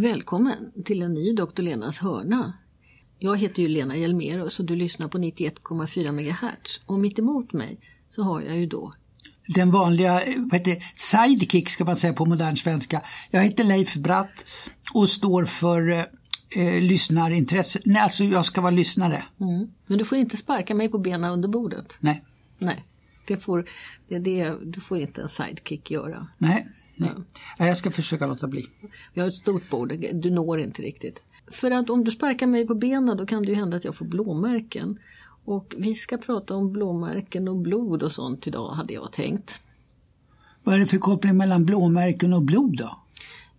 Välkommen 0.00 0.72
till 0.84 1.02
en 1.02 1.14
ny 1.14 1.32
Dr. 1.32 1.62
Lenas 1.62 1.98
hörna. 1.98 2.52
Jag 3.18 3.38
heter 3.38 3.62
ju 3.62 3.68
Lena 3.68 3.96
Hjelmerus 3.96 4.60
och 4.60 4.66
du 4.66 4.76
lyssnar 4.76 5.08
på 5.08 5.18
91,4 5.18 6.12
MHz. 6.12 6.80
Och 6.86 6.98
mitt 6.98 7.18
emot 7.18 7.52
mig 7.52 7.80
så 8.10 8.22
har 8.22 8.40
jag 8.40 8.56
ju 8.56 8.66
då 8.66 8.92
den 9.46 9.70
vanliga 9.70 10.12
vad 10.36 10.54
heter, 10.54 10.84
sidekick 10.94 11.68
ska 11.68 11.84
man 11.84 11.96
säga 11.96 12.12
på 12.12 12.26
modern 12.26 12.56
svenska. 12.56 13.02
Jag 13.30 13.42
heter 13.42 13.64
Leif 13.64 13.94
Bratt 13.94 14.46
och 14.94 15.08
står 15.08 15.44
för 15.44 15.88
eh, 16.56 16.80
lyssnarintresse. 16.80 17.80
Nej, 17.84 18.02
alltså 18.02 18.24
jag 18.24 18.46
ska 18.46 18.60
vara 18.60 18.70
lyssnare. 18.70 19.24
Mm. 19.40 19.70
Men 19.86 19.98
du 19.98 20.04
får 20.04 20.18
inte 20.18 20.36
sparka 20.36 20.74
mig 20.74 20.88
på 20.88 20.98
benen 20.98 21.30
under 21.30 21.48
bordet. 21.48 21.96
Nej. 22.00 22.24
Nej, 22.58 22.84
det 23.26 23.36
får, 23.36 23.64
det, 24.08 24.18
det, 24.18 24.54
du 24.64 24.80
får 24.80 24.98
inte 24.98 25.22
en 25.22 25.28
sidekick 25.28 25.90
göra. 25.90 26.26
Nej, 26.38 26.68
nej. 27.00 27.10
Ja. 27.58 27.66
jag 27.66 27.78
ska 27.78 27.90
försöka 27.90 28.26
låta 28.26 28.46
bli. 28.46 28.66
Vi 29.14 29.20
har 29.20 29.28
ett 29.28 29.34
stort 29.34 29.70
bord, 29.70 29.94
du 30.12 30.30
når 30.30 30.60
inte 30.60 30.82
riktigt. 30.82 31.20
För 31.50 31.70
att 31.70 31.90
om 31.90 32.04
du 32.04 32.10
sparkar 32.10 32.46
mig 32.46 32.66
på 32.66 32.74
benen 32.74 33.16
då 33.16 33.26
kan 33.26 33.42
det 33.42 33.48
ju 33.48 33.54
hända 33.54 33.76
att 33.76 33.84
jag 33.84 33.94
får 33.94 34.04
blåmärken. 34.04 34.98
Och 35.44 35.74
vi 35.78 35.94
ska 35.94 36.16
prata 36.16 36.54
om 36.54 36.72
blåmärken 36.72 37.48
och 37.48 37.56
blod 37.56 38.02
och 38.02 38.12
sånt 38.12 38.46
idag 38.46 38.70
hade 38.70 38.92
jag 38.92 39.12
tänkt. 39.12 39.60
Vad 40.62 40.74
är 40.74 40.78
det 40.78 40.86
för 40.86 40.98
koppling 40.98 41.36
mellan 41.36 41.64
blåmärken 41.64 42.32
och 42.32 42.42
blod 42.42 42.76
då? 42.76 43.00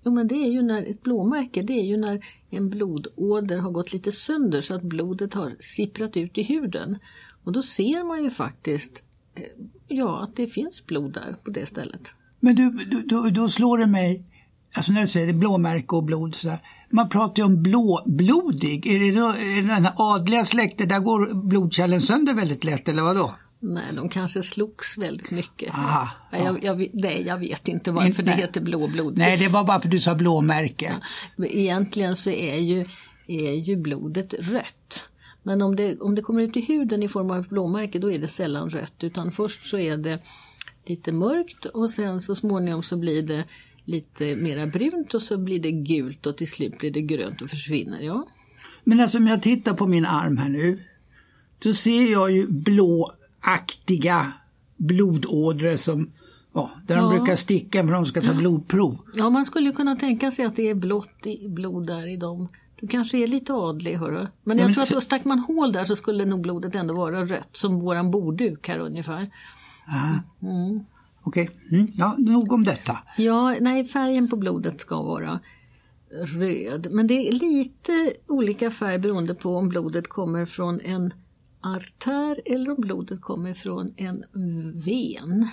Jo 0.03 0.11
men 0.11 0.27
det 0.27 0.35
är 0.35 0.51
ju 0.51 0.61
när 0.61 0.83
ett 0.83 1.03
blåmärke 1.03 1.61
det 1.61 1.73
är 1.73 1.83
ju 1.83 1.97
när 1.97 2.25
en 2.49 2.69
blodåder 2.69 3.57
har 3.57 3.71
gått 3.71 3.93
lite 3.93 4.11
sönder 4.11 4.61
så 4.61 4.73
att 4.73 4.81
blodet 4.81 5.33
har 5.33 5.55
sipprat 5.59 6.17
ut 6.17 6.37
i 6.37 6.43
huden. 6.43 6.97
Och 7.43 7.51
då 7.51 7.61
ser 7.61 8.03
man 8.03 8.23
ju 8.23 8.29
faktiskt 8.29 9.03
eh, 9.35 9.43
ja, 9.87 10.23
att 10.23 10.35
det 10.35 10.47
finns 10.47 10.85
blod 10.85 11.13
där 11.13 11.35
på 11.43 11.51
det 11.51 11.65
stället. 11.65 12.13
Men 12.41 12.55
du, 12.55 12.69
då, 13.05 13.29
då 13.29 13.49
slår 13.49 13.77
det 13.77 13.87
mig, 13.87 14.25
alltså 14.75 14.93
när 14.93 15.01
du 15.01 15.07
säger 15.07 15.27
det, 15.27 15.33
blåmärke 15.33 15.95
och 15.95 16.03
blod, 16.03 16.35
så 16.35 16.49
här, 16.49 16.59
man 16.89 17.09
pratar 17.09 17.43
ju 17.43 17.45
om 17.45 17.63
blåblodig. 17.63 18.87
Är 18.87 18.99
det, 18.99 19.11
då, 19.19 19.27
är 19.27 19.61
det 19.61 19.67
den 19.67 19.85
här 19.85 19.93
adliga 19.95 20.45
släkten, 20.45 20.87
där 20.87 20.99
går 20.99 21.33
blodkärlen 21.33 22.01
sönder 22.01 22.33
väldigt 22.33 22.63
lätt 22.63 22.89
eller 22.89 23.03
vadå? 23.03 23.31
Nej, 23.63 23.83
de 23.95 24.09
kanske 24.09 24.43
slogs 24.43 24.97
väldigt 24.97 25.31
mycket. 25.31 25.73
Aha, 25.73 26.09
ja. 26.31 26.37
jag, 26.37 26.63
jag, 26.63 26.89
nej, 26.93 27.23
jag 27.27 27.37
vet 27.37 27.67
inte 27.67 27.91
varför 27.91 28.23
det 28.23 28.31
heter 28.31 28.61
blåblod. 28.61 29.17
Nej, 29.17 29.37
det 29.37 29.47
var 29.47 29.63
bara 29.63 29.79
för 29.79 29.87
att 29.87 29.91
du 29.91 29.99
sa 29.99 30.15
blåmärke. 30.15 30.95
Ja, 31.35 31.45
egentligen 31.45 32.15
så 32.15 32.29
är 32.29 32.57
ju, 32.57 32.85
är 33.27 33.53
ju 33.53 33.75
blodet 33.75 34.33
rött. 34.33 35.05
Men 35.43 35.61
om 35.61 35.75
det, 35.75 35.99
om 35.99 36.15
det 36.15 36.21
kommer 36.21 36.41
ut 36.41 36.57
i 36.57 36.61
huden 36.61 37.03
i 37.03 37.07
form 37.07 37.31
av 37.31 37.47
blåmärke 37.47 37.99
då 37.99 38.11
är 38.11 38.19
det 38.19 38.27
sällan 38.27 38.69
rött 38.69 39.03
utan 39.03 39.31
först 39.31 39.65
så 39.65 39.77
är 39.77 39.97
det 39.97 40.19
lite 40.85 41.11
mörkt 41.11 41.65
och 41.65 41.89
sen 41.89 42.21
så 42.21 42.35
småningom 42.35 42.83
så 42.83 42.97
blir 42.97 43.23
det 43.23 43.45
lite 43.85 44.35
mera 44.35 44.67
brunt 44.67 45.13
och 45.13 45.21
så 45.21 45.37
blir 45.37 45.59
det 45.59 45.71
gult 45.71 46.25
och 46.25 46.37
till 46.37 46.51
slut 46.51 46.77
blir 46.77 46.91
det 46.91 47.01
grönt 47.01 47.41
och 47.41 47.49
försvinner. 47.49 48.01
Ja. 48.01 48.27
Men 48.83 48.99
alltså 48.99 49.17
om 49.17 49.27
jag 49.27 49.41
tittar 49.41 49.73
på 49.73 49.87
min 49.87 50.05
arm 50.05 50.37
här 50.37 50.49
nu 50.49 50.83
så 51.63 51.73
ser 51.73 52.11
jag 52.11 52.31
ju 52.31 52.47
blåaktiga 52.47 54.33
blodådror 54.77 55.75
som 55.75 56.11
Ja, 56.53 56.71
där 56.87 56.95
ja. 56.95 57.01
de 57.01 57.17
brukar 57.17 57.35
sticka 57.35 57.83
för 57.83 57.93
de 57.93 58.05
ska 58.05 58.21
ta 58.21 58.33
blodprov. 58.33 58.97
Ja, 59.13 59.29
man 59.29 59.45
skulle 59.45 59.71
kunna 59.71 59.95
tänka 59.95 60.31
sig 60.31 60.45
att 60.45 60.55
det 60.55 60.69
är 60.69 60.75
blått 60.75 61.25
blod 61.47 61.87
där 61.87 62.07
i 62.07 62.17
dem. 62.17 62.47
Du 62.79 62.87
kanske 62.87 63.17
är 63.17 63.27
lite 63.27 63.53
adlig 63.53 63.95
hörru. 63.95 64.27
Men 64.43 64.57
jag 64.57 64.63
ja, 64.63 64.67
men 64.67 64.73
tror 64.73 64.81
att 64.81 64.87
så... 64.87 65.01
stack 65.01 65.25
man 65.25 65.39
hål 65.39 65.71
där 65.71 65.85
så 65.85 65.95
skulle 65.95 66.25
nog 66.25 66.41
blodet 66.41 66.75
ändå 66.75 66.93
vara 66.93 67.25
rött 67.25 67.49
som 67.51 67.79
våran 67.79 68.11
bordduk 68.11 68.67
här 68.67 68.79
ungefär. 68.79 69.29
Mm. 70.41 70.79
Okej, 71.23 71.43
okay. 71.43 71.79
mm. 71.79 71.87
ja, 71.95 72.15
nog 72.17 72.51
om 72.51 72.63
detta. 72.63 72.97
Ja, 73.17 73.55
nej, 73.61 73.85
färgen 73.85 74.29
på 74.29 74.35
blodet 74.35 74.81
ska 74.81 75.01
vara 75.01 75.39
röd. 76.11 76.87
Men 76.91 77.07
det 77.07 77.27
är 77.27 77.31
lite 77.31 78.13
olika 78.27 78.71
färg 78.71 78.99
beroende 78.99 79.35
på 79.35 79.57
om 79.57 79.69
blodet 79.69 80.07
kommer 80.07 80.45
från 80.45 80.81
en 80.81 81.13
artär 81.61 82.41
eller 82.45 82.71
om 82.71 82.81
blodet 82.81 83.21
kommer 83.21 83.53
från 83.53 83.93
en 83.97 84.23
ven. 84.85 85.47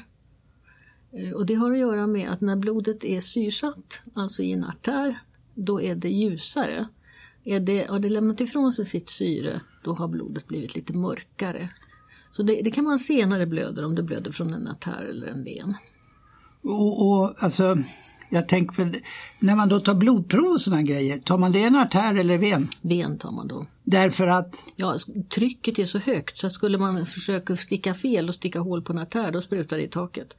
Eh, 1.13 1.33
och 1.33 1.47
det 1.47 1.55
har 1.55 1.73
att 1.73 1.79
göra 1.79 2.07
med 2.07 2.31
att 2.31 2.41
när 2.41 2.57
blodet 2.57 3.05
är 3.05 3.21
syrsatt, 3.21 4.01
alltså 4.15 4.43
i 4.43 4.53
en 4.53 4.65
artär, 4.65 5.19
då 5.55 5.81
är 5.81 5.95
det 5.95 6.11
ljusare. 6.11 6.89
Är 7.45 7.61
det, 7.61 7.91
har 7.91 7.99
det 7.99 8.09
lämnat 8.09 8.41
ifrån 8.41 8.73
sig 8.73 8.87
sitt 8.87 9.09
syre, 9.09 9.61
då 9.85 9.95
har 9.95 10.09
blodet 10.09 10.47
blivit 10.47 10.75
lite 10.75 10.93
mörkare. 10.93 11.71
Så 12.39 12.43
det, 12.43 12.63
det, 12.63 12.71
kan 12.71 12.85
man 12.85 12.99
se 12.99 13.27
när 13.27 13.39
det 13.39 13.47
blöder, 13.47 13.85
om 13.85 13.95
det 13.95 14.03
blöder 14.03 14.33
från 14.33 14.55
en 14.55 14.69
artär 14.69 15.07
eller 15.11 15.27
en 15.27 15.45
ven. 15.45 15.75
Och, 16.63 17.09
och 17.09 17.35
alltså, 17.39 17.79
jag 18.31 18.49
tänker 18.49 18.75
för, 18.75 18.93
när 19.41 19.57
man 19.57 19.69
då 19.69 19.81
tar 19.81 19.95
blodprov 19.95 20.53
och 20.53 20.61
sådana 20.61 20.83
grejer, 20.83 21.19
tar 21.19 21.39
man 21.39 21.53
det 21.53 21.63
en 21.63 21.77
artär 21.77 22.15
eller 22.15 22.39
ven? 22.39 22.69
Ven 22.81 23.19
tar 23.19 23.31
man 23.31 23.49
då. 23.49 23.67
Därför 23.85 24.27
att? 24.27 24.65
Ja, 24.77 24.99
trycket 25.29 25.79
är 25.79 25.85
så 25.85 25.99
högt 25.99 26.39
så 26.39 26.47
att 26.47 26.53
skulle 26.53 26.79
man 26.79 27.07
försöka 27.07 27.57
sticka 27.57 27.95
fel 27.95 28.29
och 28.29 28.35
sticka 28.35 28.61
hål 28.61 28.83
på 28.83 28.93
en 28.93 28.99
artär, 28.99 29.33
då 29.33 29.41
sprutar 29.41 29.77
det 29.77 29.83
i 29.83 29.89
taket. 29.89 30.37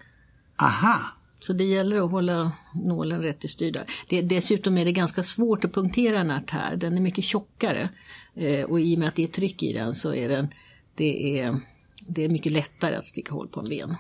Aha! 0.56 1.00
Så 1.40 1.54
det 1.54 1.64
gäller 1.64 2.02
att 2.02 2.12
hålla 2.12 2.52
nålen 2.74 3.22
rätt 3.22 3.46
i 3.46 3.48
styr 3.48 3.72
där. 3.72 3.84
Det, 4.10 4.22
dessutom 4.22 4.78
är 4.78 4.86
det 4.86 4.92
ganska 4.92 5.24
svårt 5.24 5.66
att 5.66 5.74
punktera 5.74 6.20
en 6.20 6.32
artär, 6.32 6.76
den 6.76 6.98
är 6.98 7.02
mycket 7.02 7.24
tjockare. 7.24 7.90
Eh, 8.36 8.64
och 8.64 8.82
i 8.82 8.96
och 8.96 9.00
med 9.00 9.08
att 9.08 9.16
det 9.16 9.24
är 9.24 9.28
tryck 9.28 9.64
i 9.64 9.74
den 9.74 9.94
så 9.94 10.14
är 10.14 10.30
den, 10.30 10.48
det 10.96 11.40
är 11.40 11.60
det 12.10 12.26
är 12.26 12.30
mycket 12.30 12.52
lättare 12.52 12.96
att 12.96 13.06
sticka 13.06 13.34
hål 13.34 13.48
på 13.48 13.60
en 13.60 13.70
ven. 13.70 13.96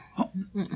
Mm. 0.55 0.67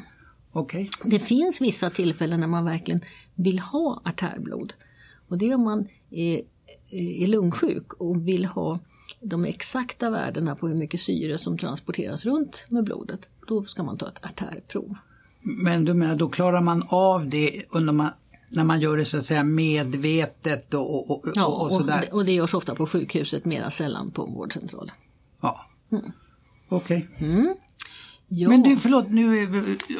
Okay. 0.53 0.89
Det 1.03 1.19
finns 1.19 1.61
vissa 1.61 1.89
tillfällen 1.89 2.39
när 2.39 2.47
man 2.47 2.65
verkligen 2.65 3.01
vill 3.35 3.59
ha 3.59 4.01
artärblod. 4.05 4.73
Och 5.27 5.37
det 5.37 5.49
är 5.49 5.55
om 5.55 5.63
man 5.63 5.87
är, 6.09 6.41
är 6.91 7.27
lungsjuk 7.27 7.93
och 7.93 8.27
vill 8.27 8.45
ha 8.45 8.79
de 9.21 9.45
exakta 9.45 10.09
värdena 10.09 10.55
på 10.55 10.67
hur 10.67 10.77
mycket 10.77 10.99
syre 10.99 11.37
som 11.37 11.57
transporteras 11.57 12.25
runt 12.25 12.65
med 12.69 12.83
blodet. 12.83 13.19
Då 13.47 13.63
ska 13.63 13.83
man 13.83 13.97
ta 13.97 14.07
ett 14.07 14.25
artärprov. 14.25 14.95
Men 15.41 15.85
du 15.85 15.93
menar, 15.93 16.15
då 16.15 16.29
klarar 16.29 16.61
man 16.61 16.85
av 16.89 17.29
det 17.29 17.63
under 17.69 17.93
man, 17.93 18.09
när 18.49 18.63
man 18.63 18.79
gör 18.79 18.97
det 18.97 19.05
så 19.05 19.17
att 19.17 19.25
säga 19.25 19.43
medvetet 19.43 20.73
och, 20.73 21.11
och, 21.11 21.25
ja, 21.35 21.45
och, 21.45 21.63
och 21.63 21.71
sådär? 21.71 22.09
Och 22.11 22.25
det 22.25 22.31
görs 22.31 22.53
ofta 22.53 22.75
på 22.75 22.87
sjukhuset, 22.87 23.45
mera 23.45 23.69
sällan 23.69 24.11
på 24.11 24.25
vårdcentralen. 24.25 24.95
Ja. 25.41 25.65
Mm. 25.91 26.11
Okej. 26.69 27.09
Okay. 27.15 27.29
Mm. 27.29 27.55
Men 28.27 28.63
du, 28.63 28.77
förlåt, 28.77 29.09
nu 29.09 29.47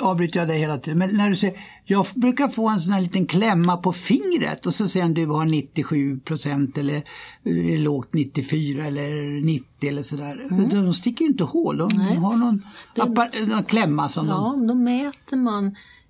avbryter 0.02 0.40
jag 0.40 0.48
dig 0.48 0.60
hela 0.60 0.78
tiden. 0.78 0.98
Men 0.98 1.18
när 1.18 1.30
du 1.30 1.36
säger, 1.36 1.60
jag 1.86 2.06
brukar 2.16 2.48
få 2.48 2.70
en 2.70 2.80
sån 2.80 2.94
här 2.94 3.02
liten 3.02 3.26
klämma 3.26 3.78
på 3.78 3.94
fingret 3.94 4.66
och 4.66 4.74
så 4.74 4.88
säger 4.88 5.10
du 5.10 5.26
har 5.26 5.46
97 5.46 6.20
procent 6.20 6.78
eller 6.78 7.04
är 7.44 7.78
lågt 7.78 8.14
94 8.14 8.86
eller 8.86 9.42
90 9.46 9.90
eller 9.90 10.04
sådär. 10.04 10.48
Mm. 10.52 10.70
De 10.70 10.94
sticker 10.94 11.26
ju 11.26 11.32
inte 11.32 11.44
hål, 11.44 11.78
de 11.78 11.90
Nej. 11.94 12.16
har 12.16 12.36
någon, 12.36 12.66
det, 12.96 13.46
någon 13.46 13.64
klämma 13.64 14.10
som 14.10 14.28
Ja, 14.28 14.56
de... 14.58 14.68
då 14.68 14.74
mäter 14.74 15.38
man 15.38 15.66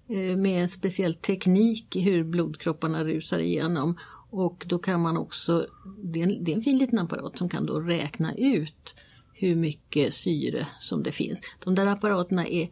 eh, 0.09 0.37
med 0.37 0.61
en 0.61 0.69
speciell 0.69 1.13
teknik 1.13 1.95
hur 1.95 2.23
blodkropparna 2.23 3.03
rusar 3.03 3.39
igenom. 3.39 3.97
Och 4.29 4.65
då 4.67 4.79
kan 4.79 5.01
man 5.01 5.17
också, 5.17 5.65
det 6.03 6.21
är 6.21 6.23
en, 6.23 6.43
det 6.43 6.51
är 6.51 6.55
en 6.55 6.63
fin 6.63 6.77
liten 6.77 6.99
apparat 6.99 7.37
som 7.37 7.49
kan 7.49 7.65
då 7.65 7.79
räkna 7.79 8.35
ut 8.35 8.95
hur 9.43 9.55
mycket 9.55 10.13
syre 10.13 10.67
som 10.79 11.03
det 11.03 11.11
finns. 11.11 11.41
De 11.63 11.75
där 11.75 11.87
apparaterna 11.87 12.47
är 12.47 12.69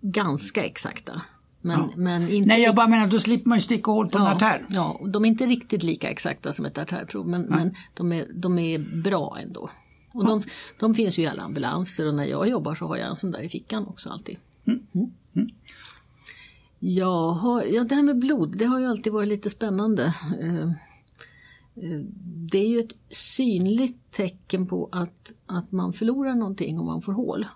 ganska 0.00 0.64
exakta. 0.64 1.22
Men, 1.60 1.78
ja. 1.78 1.90
men 1.96 2.28
inte 2.28 2.48
Nej, 2.48 2.62
jag 2.62 2.74
bara 2.74 2.86
menar 2.86 3.06
då 3.06 3.20
slipper 3.20 3.48
man 3.48 3.58
ju 3.58 3.62
sticka 3.62 3.90
hål 3.90 4.08
på 4.08 4.18
ja, 4.18 4.30
en 4.30 4.36
artär. 4.36 4.66
Ja, 4.68 5.00
de 5.06 5.24
är 5.24 5.28
inte 5.28 5.46
riktigt 5.46 5.82
lika 5.82 6.10
exakta 6.10 6.52
som 6.52 6.64
ett 6.64 6.78
artärprov 6.78 7.28
men, 7.28 7.42
men 7.42 7.74
de, 7.94 8.12
är, 8.12 8.28
de 8.34 8.58
är 8.58 8.78
bra 9.02 9.38
ändå. 9.42 9.70
Och 10.12 10.24
ja. 10.24 10.28
de, 10.28 10.42
de, 10.80 10.94
finns 10.94 11.18
ju 11.18 11.22
i 11.22 11.26
alla 11.26 11.42
ambulanser 11.42 12.06
och 12.06 12.14
när 12.14 12.24
jag 12.24 12.48
jobbar 12.48 12.74
så 12.74 12.86
har 12.86 12.96
jag 12.96 13.10
en 13.10 13.16
sån 13.16 13.30
där 13.30 13.40
i 13.40 13.48
fickan 13.48 13.86
också 13.86 14.10
alltid. 14.10 14.36
Mm. 14.66 14.80
Mm. 14.94 15.10
Mm. 15.36 15.50
Ja, 16.78 17.62
ja, 17.64 17.84
det 17.84 17.94
här 17.94 18.02
med 18.02 18.18
blod, 18.18 18.58
det 18.58 18.64
har 18.64 18.78
ju 18.78 18.86
alltid 18.86 19.12
varit 19.12 19.28
lite 19.28 19.50
spännande. 19.50 20.14
Eh, 21.74 22.00
det 22.50 22.58
är 22.58 22.68
ju 22.68 22.80
ett 22.80 22.94
synligt 23.10 24.12
tecken 24.12 24.66
på 24.66 24.88
att, 24.92 25.32
att 25.46 25.72
man 25.72 25.92
förlorar 25.92 26.34
någonting 26.34 26.78
om 26.78 26.86
man 26.86 27.02
får 27.02 27.12
hål. 27.12 27.46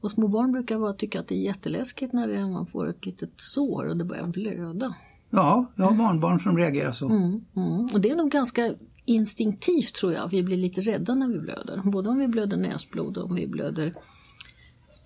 Och 0.00 0.10
små 0.10 0.28
barn 0.28 0.52
brukar 0.52 0.78
vara, 0.78 0.92
tycka 0.92 1.20
att 1.20 1.28
det 1.28 1.34
är 1.34 1.42
jätteläskigt 1.42 2.12
när 2.12 2.50
man 2.50 2.66
får 2.66 2.88
ett 2.88 3.06
litet 3.06 3.30
sår 3.36 3.84
och 3.84 3.96
det 3.96 4.04
börjar 4.04 4.26
blöda. 4.26 4.94
Ja, 5.30 5.66
jag 5.76 5.84
har 5.84 5.94
barnbarn 5.94 6.40
som 6.40 6.58
reagerar 6.58 6.92
så. 6.92 7.08
Mm, 7.08 7.44
mm. 7.56 7.88
Och 7.92 8.00
det 8.00 8.10
är 8.10 8.16
nog 8.16 8.30
ganska 8.30 8.74
instinktivt 9.04 9.94
tror 9.94 10.12
jag, 10.12 10.28
vi 10.28 10.42
blir 10.42 10.56
lite 10.56 10.80
rädda 10.80 11.14
när 11.14 11.28
vi 11.28 11.38
blöder. 11.38 11.80
Både 11.84 12.08
om 12.10 12.18
vi 12.18 12.28
blöder 12.28 12.56
näsblod 12.56 13.16
och 13.16 13.30
om 13.30 13.34
vi 13.34 13.46
blöder 13.46 13.92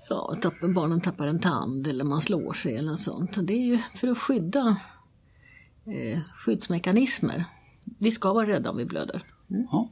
ja, 0.09 0.37
tappar, 0.41 0.69
barnen 0.69 1.01
tappar 1.01 1.27
en 1.27 1.41
tand 1.41 1.87
eller 1.87 2.05
man 2.05 2.21
slår 2.21 2.53
sig 2.53 2.77
eller 2.77 2.91
något 2.91 3.01
sånt. 3.01 3.47
Det 3.47 3.53
är 3.53 3.65
ju 3.65 3.79
för 3.95 4.09
att 4.09 4.19
skydda 4.19 4.77
eh, 5.85 6.21
skyddsmekanismer 6.35 7.45
vi 7.99 8.13
ska 8.13 8.33
vara 8.33 8.47
rädda 8.47 8.71
om 8.71 8.77
vi 8.77 8.85
blöder. 8.85 9.23
Mm. 9.51 9.67
Ja. 9.71 9.89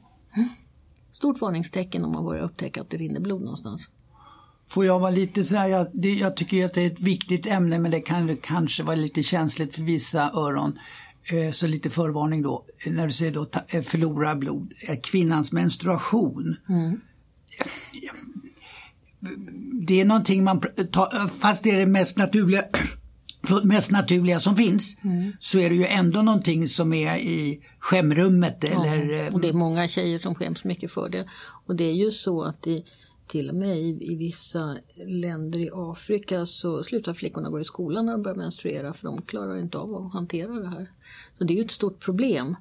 Stort 1.11 1.41
varningstecken 1.41 2.05
om 2.05 2.11
man 2.11 2.25
börjar 2.25 2.43
upptäcka 2.43 2.81
att 2.81 2.89
det 2.89 2.97
rinner 2.97 3.19
blod 3.19 3.41
någonstans. 3.41 3.89
Får 4.67 4.85
jag 4.85 4.99
vara 4.99 5.11
lite 5.11 5.43
så 5.43 5.55
här, 5.55 5.67
jag, 5.67 5.87
det, 5.93 6.13
jag 6.13 6.37
tycker 6.37 6.65
att 6.65 6.73
det 6.73 6.81
är 6.81 6.87
ett 6.87 6.99
viktigt 6.99 7.45
ämne 7.45 7.79
men 7.79 7.91
det 7.91 8.01
kan 8.01 8.37
kanske 8.37 8.83
vara 8.83 8.95
lite 8.95 9.23
känsligt 9.23 9.75
för 9.75 9.81
vissa 9.81 10.31
öron. 10.33 10.79
eh, 11.23 11.51
så 11.51 11.67
lite 11.67 11.89
förvarning 11.89 12.41
då, 12.41 12.65
när 12.87 13.07
du 13.07 13.13
säger 13.13 13.31
då 13.31 13.47
eh, 13.67 13.81
förlora 13.81 14.35
blod, 14.35 14.73
eh, 14.87 14.99
kvinnans 15.03 15.51
menstruation. 15.51 16.55
Mm. 16.69 17.01
Det 19.87 20.01
är 20.01 20.05
någonting 20.05 20.43
man, 20.43 20.61
fast 21.39 21.63
det 21.63 21.71
är 21.71 21.79
det 21.79 21.85
mest 21.85 22.17
naturliga 22.17 22.63
mest 23.63 23.91
naturliga 23.91 24.39
som 24.39 24.55
finns 24.55 24.97
så 25.39 25.59
är 25.59 25.69
det 25.69 25.75
ju 25.75 25.85
ändå 25.85 26.21
någonting 26.21 26.67
som 26.67 26.93
är 26.93 27.17
i 27.17 27.61
skämrummet 27.79 28.63
eller 28.63 29.25
eh, 29.25 29.33
Och 29.33 29.41
det 29.41 29.49
är 29.49 29.53
många 29.53 29.87
tjejer 29.87 30.19
som 30.19 30.35
skäms 30.35 30.63
mycket 30.63 30.91
för 30.91 31.09
det. 31.09 31.25
Och 31.65 31.75
det 31.75 31.83
är 31.83 31.93
ju 31.93 32.11
så 32.11 32.43
att 32.43 32.67
i, 32.67 32.85
till 33.27 33.49
och 33.49 33.55
med 33.55 33.77
i, 33.77 34.13
i 34.13 34.15
vissa 34.15 34.77
länder 35.05 35.59
i 35.59 35.69
Afrika 35.73 36.45
så 36.45 36.83
slutar 36.83 37.13
flickorna 37.13 37.49
gå 37.49 37.59
i 37.59 37.65
skolan 37.65 38.05
när 38.05 38.11
de 38.11 38.23
börjar 38.23 38.37
menstruera 38.37 38.93
för 38.93 39.07
de 39.07 39.21
klarar 39.21 39.57
inte 39.57 39.77
av 39.77 39.95
att 39.95 40.13
hantera 40.13 40.51
det 40.51 40.69
här. 40.69 40.89
Så 41.37 41.43
det 41.43 41.53
är 41.53 41.55
ju 41.55 41.65
ett 41.65 41.71
stort 41.71 41.99
problem. 41.99 42.55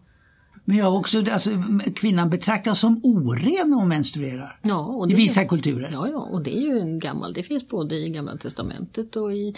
Men 0.65 0.77
jag 0.77 0.85
har 0.85 0.99
också, 0.99 1.19
alltså, 1.33 1.51
kvinnan 1.95 2.31
betraktas 2.31 2.81
som 2.81 3.01
oren 3.03 3.71
när 3.71 3.77
hon 3.77 3.89
menstruerar. 3.89 4.59
Ja, 4.63 5.07
I 5.11 5.15
vissa 5.15 5.45
kulturer. 5.45 5.91
ja, 5.93 6.09
ja, 6.09 6.19
och 6.19 6.43
det 6.43 6.57
är 6.57 6.61
ju 6.61 6.79
en 6.79 6.99
gammal, 6.99 7.33
det 7.33 7.43
finns 7.43 7.69
både 7.69 7.95
i 7.95 8.11
Gamla 8.11 8.37
Testamentet 8.37 9.17
och 9.17 9.33
i, 9.33 9.55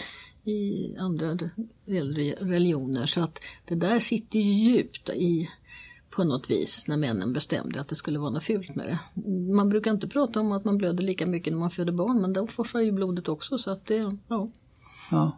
i 0.47 0.95
andra 0.99 1.37
religioner. 2.39 3.05
Så 3.05 3.21
att 3.21 3.39
det 3.65 3.75
där 3.75 3.99
sitter 3.99 4.39
ju 4.39 4.53
djupt 4.53 5.09
i 5.09 5.49
på 6.09 6.23
något 6.23 6.49
vis 6.49 6.87
när 6.87 6.97
männen 6.97 7.33
bestämde 7.33 7.81
att 7.81 7.87
det 7.87 7.95
skulle 7.95 8.19
vara 8.19 8.29
något 8.29 8.43
fult 8.43 8.75
med 8.75 8.85
det. 8.85 9.21
Man 9.53 9.69
brukar 9.69 9.91
inte 9.91 10.07
prata 10.07 10.39
om 10.39 10.51
att 10.51 10.65
man 10.65 10.77
blöder 10.77 11.03
lika 11.03 11.27
mycket 11.27 11.53
när 11.53 11.59
man 11.59 11.71
föder 11.71 11.91
barn 11.91 12.21
men 12.21 12.33
då 12.33 12.47
forsar 12.47 12.79
ju 12.79 12.91
blodet 12.91 13.27
också 13.27 13.57
så 13.57 13.71
att 13.71 13.85
det, 13.85 14.17
ja. 14.27 14.49
Ja. 15.11 15.31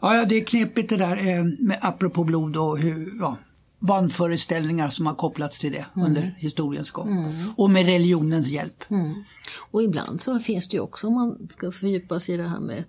Ja, 0.00 0.24
det 0.24 0.34
är 0.34 0.44
knepigt 0.44 0.88
det 0.88 0.96
där 0.96 1.28
eh, 1.28 1.44
med, 1.44 1.78
apropå 1.82 2.24
blod 2.24 2.56
och 2.56 2.78
hur, 2.78 3.12
ja, 3.20 3.36
vanföreställningar 3.78 4.88
som 4.88 5.06
har 5.06 5.14
kopplats 5.14 5.58
till 5.58 5.72
det 5.72 5.86
under 5.94 6.34
historiens 6.38 6.90
gång. 6.90 7.34
Och 7.56 7.70
med 7.70 7.86
religionens 7.86 8.48
hjälp. 8.48 8.84
Och 9.70 9.82
ibland 9.82 10.20
så 10.20 10.38
finns 10.38 10.68
det 10.68 10.76
ju 10.76 10.80
också, 10.80 11.06
om 11.06 11.14
man 11.14 11.48
ska 11.50 11.72
fördjupa 11.72 12.20
sig 12.20 12.34
i 12.34 12.38
det 12.38 12.48
här 12.48 12.60
med 12.60 12.84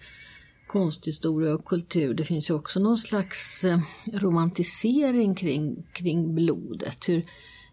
konsthistoria 0.71 1.53
och 1.53 1.65
kultur, 1.65 2.13
det 2.13 2.23
finns 2.23 2.49
ju 2.49 2.53
också 2.53 2.79
någon 2.79 2.97
slags 2.97 3.63
eh, 3.63 3.79
romantisering 4.13 5.35
kring, 5.35 5.83
kring 5.93 6.35
blodet. 6.35 7.09
Hur, 7.09 7.25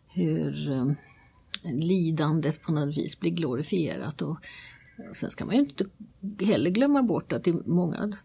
hur 0.08 0.72
eh, 0.72 0.86
lidandet 1.64 2.62
på 2.62 2.72
något 2.72 2.96
vis 2.96 3.20
blir 3.20 3.30
glorifierat. 3.30 4.22
Och 4.22 4.36
sen 5.12 5.30
ska 5.30 5.44
man 5.44 5.54
ju 5.54 5.60
inte 5.60 5.84
heller 6.44 6.70
glömma 6.70 7.02
bort 7.02 7.32
att 7.32 7.48
i 7.48 7.52
många, 7.66 8.16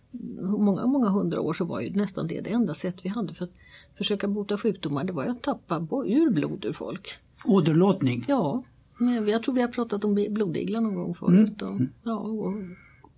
många, 0.42 0.86
många 0.86 1.10
hundra 1.10 1.42
år 1.42 1.54
så 1.54 1.66
var 1.66 1.82
ju 1.82 1.90
nästan 1.90 2.28
det 2.28 2.42
det 2.42 2.52
enda 2.52 2.74
sätt 2.74 2.96
vi 3.04 3.10
hade 3.10 3.34
för 3.34 3.46
att 3.46 3.54
försöka 3.96 4.28
bota 4.28 4.58
sjukdomar. 4.58 5.04
Det 5.04 5.14
var 5.14 5.24
ju 5.24 5.30
att 5.30 5.42
tappa 5.42 5.76
ur 6.06 6.30
blod 6.30 6.66
ur 6.66 6.74
folk. 6.74 7.10
Åderlåtning. 7.46 8.26
Ja, 8.28 8.64
men 8.98 9.28
jag 9.28 9.44
tror 9.44 9.56
vi 9.56 9.62
har 9.62 9.68
pratat 9.68 10.04
om 10.04 10.14
blodiglar 10.30 10.82
någon 10.82 10.96
gång 10.96 11.14
förut. 11.14 11.62
Och, 11.62 11.82
ja, 12.04 12.18
och 12.18 12.54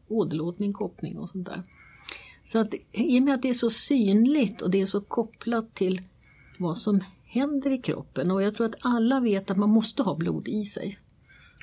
åderlåtning, 0.07 0.73
koppning 0.73 1.17
och 1.17 1.29
sånt 1.29 1.45
där. 1.45 1.63
Så 2.43 2.59
att 2.59 2.73
i 2.91 3.19
och 3.19 3.23
med 3.23 3.33
att 3.33 3.41
det 3.41 3.49
är 3.49 3.53
så 3.53 3.69
synligt 3.69 4.61
och 4.61 4.69
det 4.71 4.81
är 4.81 4.85
så 4.85 5.01
kopplat 5.01 5.75
till 5.75 6.01
vad 6.57 6.77
som 6.77 7.01
händer 7.23 7.71
i 7.71 7.77
kroppen 7.77 8.31
och 8.31 8.41
jag 8.41 8.55
tror 8.55 8.67
att 8.67 8.85
alla 8.85 9.19
vet 9.19 9.51
att 9.51 9.57
man 9.57 9.69
måste 9.69 10.03
ha 10.03 10.15
blod 10.15 10.47
i 10.47 10.65
sig. 10.65 10.99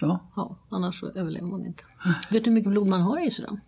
Ja. 0.00 0.20
Ja, 0.36 0.56
annars 0.68 1.00
så 1.00 1.06
överlever 1.06 1.46
man 1.46 1.66
inte. 1.66 1.82
Vet 2.30 2.44
du 2.44 2.50
hur 2.50 2.54
mycket 2.54 2.70
blod 2.70 2.86
man 2.88 3.00
har 3.00 3.26
i 3.26 3.30
sig 3.30 3.44
då? 3.48 3.58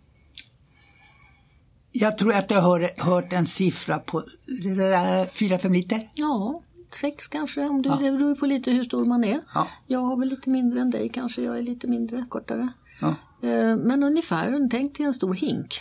Jag 1.91 2.17
tror 2.17 2.33
att 2.33 2.51
jag 2.51 2.61
har 2.61 3.01
hört 3.03 3.33
en 3.33 3.45
siffra 3.45 3.99
på 3.99 4.23
4-5 4.47 5.71
liter. 5.73 6.09
Ja, 6.15 6.61
sex 6.91 7.27
kanske 7.27 7.67
om 7.67 7.81
du, 7.81 7.89
det 7.89 8.11
beror 8.11 8.35
på 8.35 8.45
lite 8.45 8.71
hur 8.71 8.83
stor 8.83 9.05
man 9.05 9.23
är. 9.23 9.41
Ja. 9.53 9.67
Jag 9.87 9.99
har 9.99 10.17
väl 10.17 10.29
lite 10.29 10.49
mindre 10.49 10.81
än 10.81 10.89
dig 10.89 11.09
kanske, 11.09 11.41
jag 11.41 11.57
är 11.57 11.61
lite 11.61 11.87
mindre, 11.87 12.25
kortare. 12.29 12.69
Ja. 13.01 13.15
Eh, 13.41 13.75
Men 13.77 14.03
ungefär, 14.03 14.67
tänk 14.71 14.97
dig 14.97 15.05
en 15.05 15.13
stor 15.13 15.33
hink. 15.33 15.79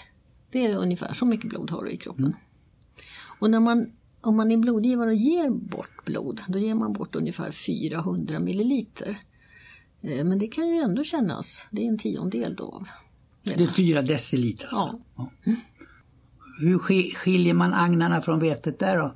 Det 0.51 0.67
är 0.67 0.77
ungefär 0.77 1.15
så 1.15 1.27
mycket 1.27 1.51
blod 1.51 1.71
har 1.71 1.85
du 1.85 1.91
i 1.91 1.97
kroppen. 1.97 2.37
Och 3.41 3.51
när 3.51 3.61
man, 3.61 3.93
om 4.21 4.37
man 4.37 4.51
är 4.53 4.57
blodgivare 4.57 5.11
och 5.11 5.17
ger 5.17 5.51
bort 5.51 6.05
blod, 6.05 6.41
då 6.49 6.59
ger 6.59 6.75
man 6.75 6.93
bort 6.93 7.15
ungefär 7.15 7.51
400 7.51 8.39
milliliter. 8.39 9.19
Eh, 10.03 10.25
Men 10.25 10.39
det 10.39 10.47
kan 10.47 10.69
ju 10.69 10.77
ändå 10.79 11.05
kännas, 11.05 11.67
det 11.71 11.85
är 11.85 11.89
en 11.89 11.99
tiondel 11.99 12.55
då. 12.57 12.65
av 12.65 12.89
Det 13.43 13.63
är 13.65 13.67
4 13.67 14.03
deciliter. 14.03 14.69
Alltså. 14.71 15.01
Ja. 15.17 15.31
Hur 16.61 16.79
sk- 16.79 17.15
skiljer 17.15 17.55
man 17.55 17.75
agnarna 17.75 18.21
från 18.21 18.41
vetet 18.41 18.79
där 18.79 18.97
då? 18.99 19.15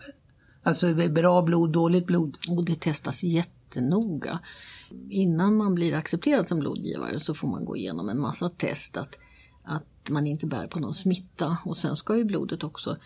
Alltså 0.63 0.95
bra 0.95 1.43
blod, 1.43 1.73
dåligt 1.73 2.07
blod? 2.07 2.37
Och 2.49 2.65
det 2.65 2.81
testas 2.81 3.25
jättenoga. 3.69 4.39
Innan 5.09 5.57
man 5.57 5.75
blir 5.75 5.95
accepterad 5.95 6.49
som 6.49 6.59
blodgivare 6.59 7.21
så 7.21 7.35
får 7.35 7.49
man 7.49 7.65
gå 7.65 7.77
igenom 7.77 8.09
en 8.09 8.21
massa 8.21 8.49
test 8.49 8.97
att, 8.97 9.19
att 9.63 10.11
man 10.11 10.27
inte 10.27 10.47
bär 10.47 10.67
på 10.67 10.79
någon 10.79 10.95
smitta. 10.95 11.59
Och 11.65 11.77
sen 11.77 11.97
ska 11.97 12.17
ju 12.17 12.25
blodet 12.25 12.65
också 12.65 12.97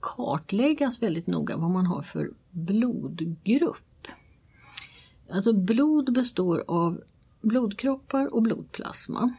kartläggas 0.00 1.02
väldigt 1.02 1.26
noga 1.26 1.56
vad 1.56 1.70
man 1.70 1.86
har 1.86 2.02
för 2.02 2.30
blodgrupp. 2.50 4.08
Alltså 5.30 5.52
blod 5.52 6.12
består 6.12 6.64
av 6.68 7.00
blodkroppar 7.40 8.34
och 8.34 8.42
blodplasma. 8.42 9.32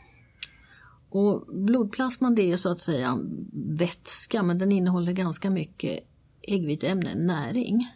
Och 1.09 1.45
blodplasman 1.47 2.35
det 2.35 2.51
är 2.51 2.57
så 2.57 2.69
att 2.69 2.81
säga 2.81 3.19
vätska 3.53 4.43
men 4.43 4.57
den 4.57 4.71
innehåller 4.71 5.11
ganska 5.11 5.51
mycket 5.51 5.99
äggviteämnen, 6.41 7.27
näring. 7.27 7.87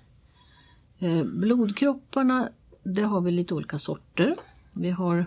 Eh, 0.99 1.23
blodkropparna, 1.23 2.49
det 2.93 3.01
har 3.01 3.21
vi 3.21 3.31
lite 3.31 3.53
olika 3.53 3.79
sorter. 3.79 4.35
Vi 4.75 4.89
har 4.89 5.25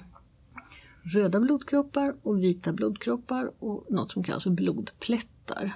röda 1.02 1.40
blodkroppar 1.40 2.14
och 2.22 2.42
vita 2.42 2.72
blodkroppar 2.72 3.52
och 3.58 3.86
något 3.90 4.12
som 4.12 4.24
kallas 4.24 4.42
för 4.42 4.50
blodplättar. 4.50 5.72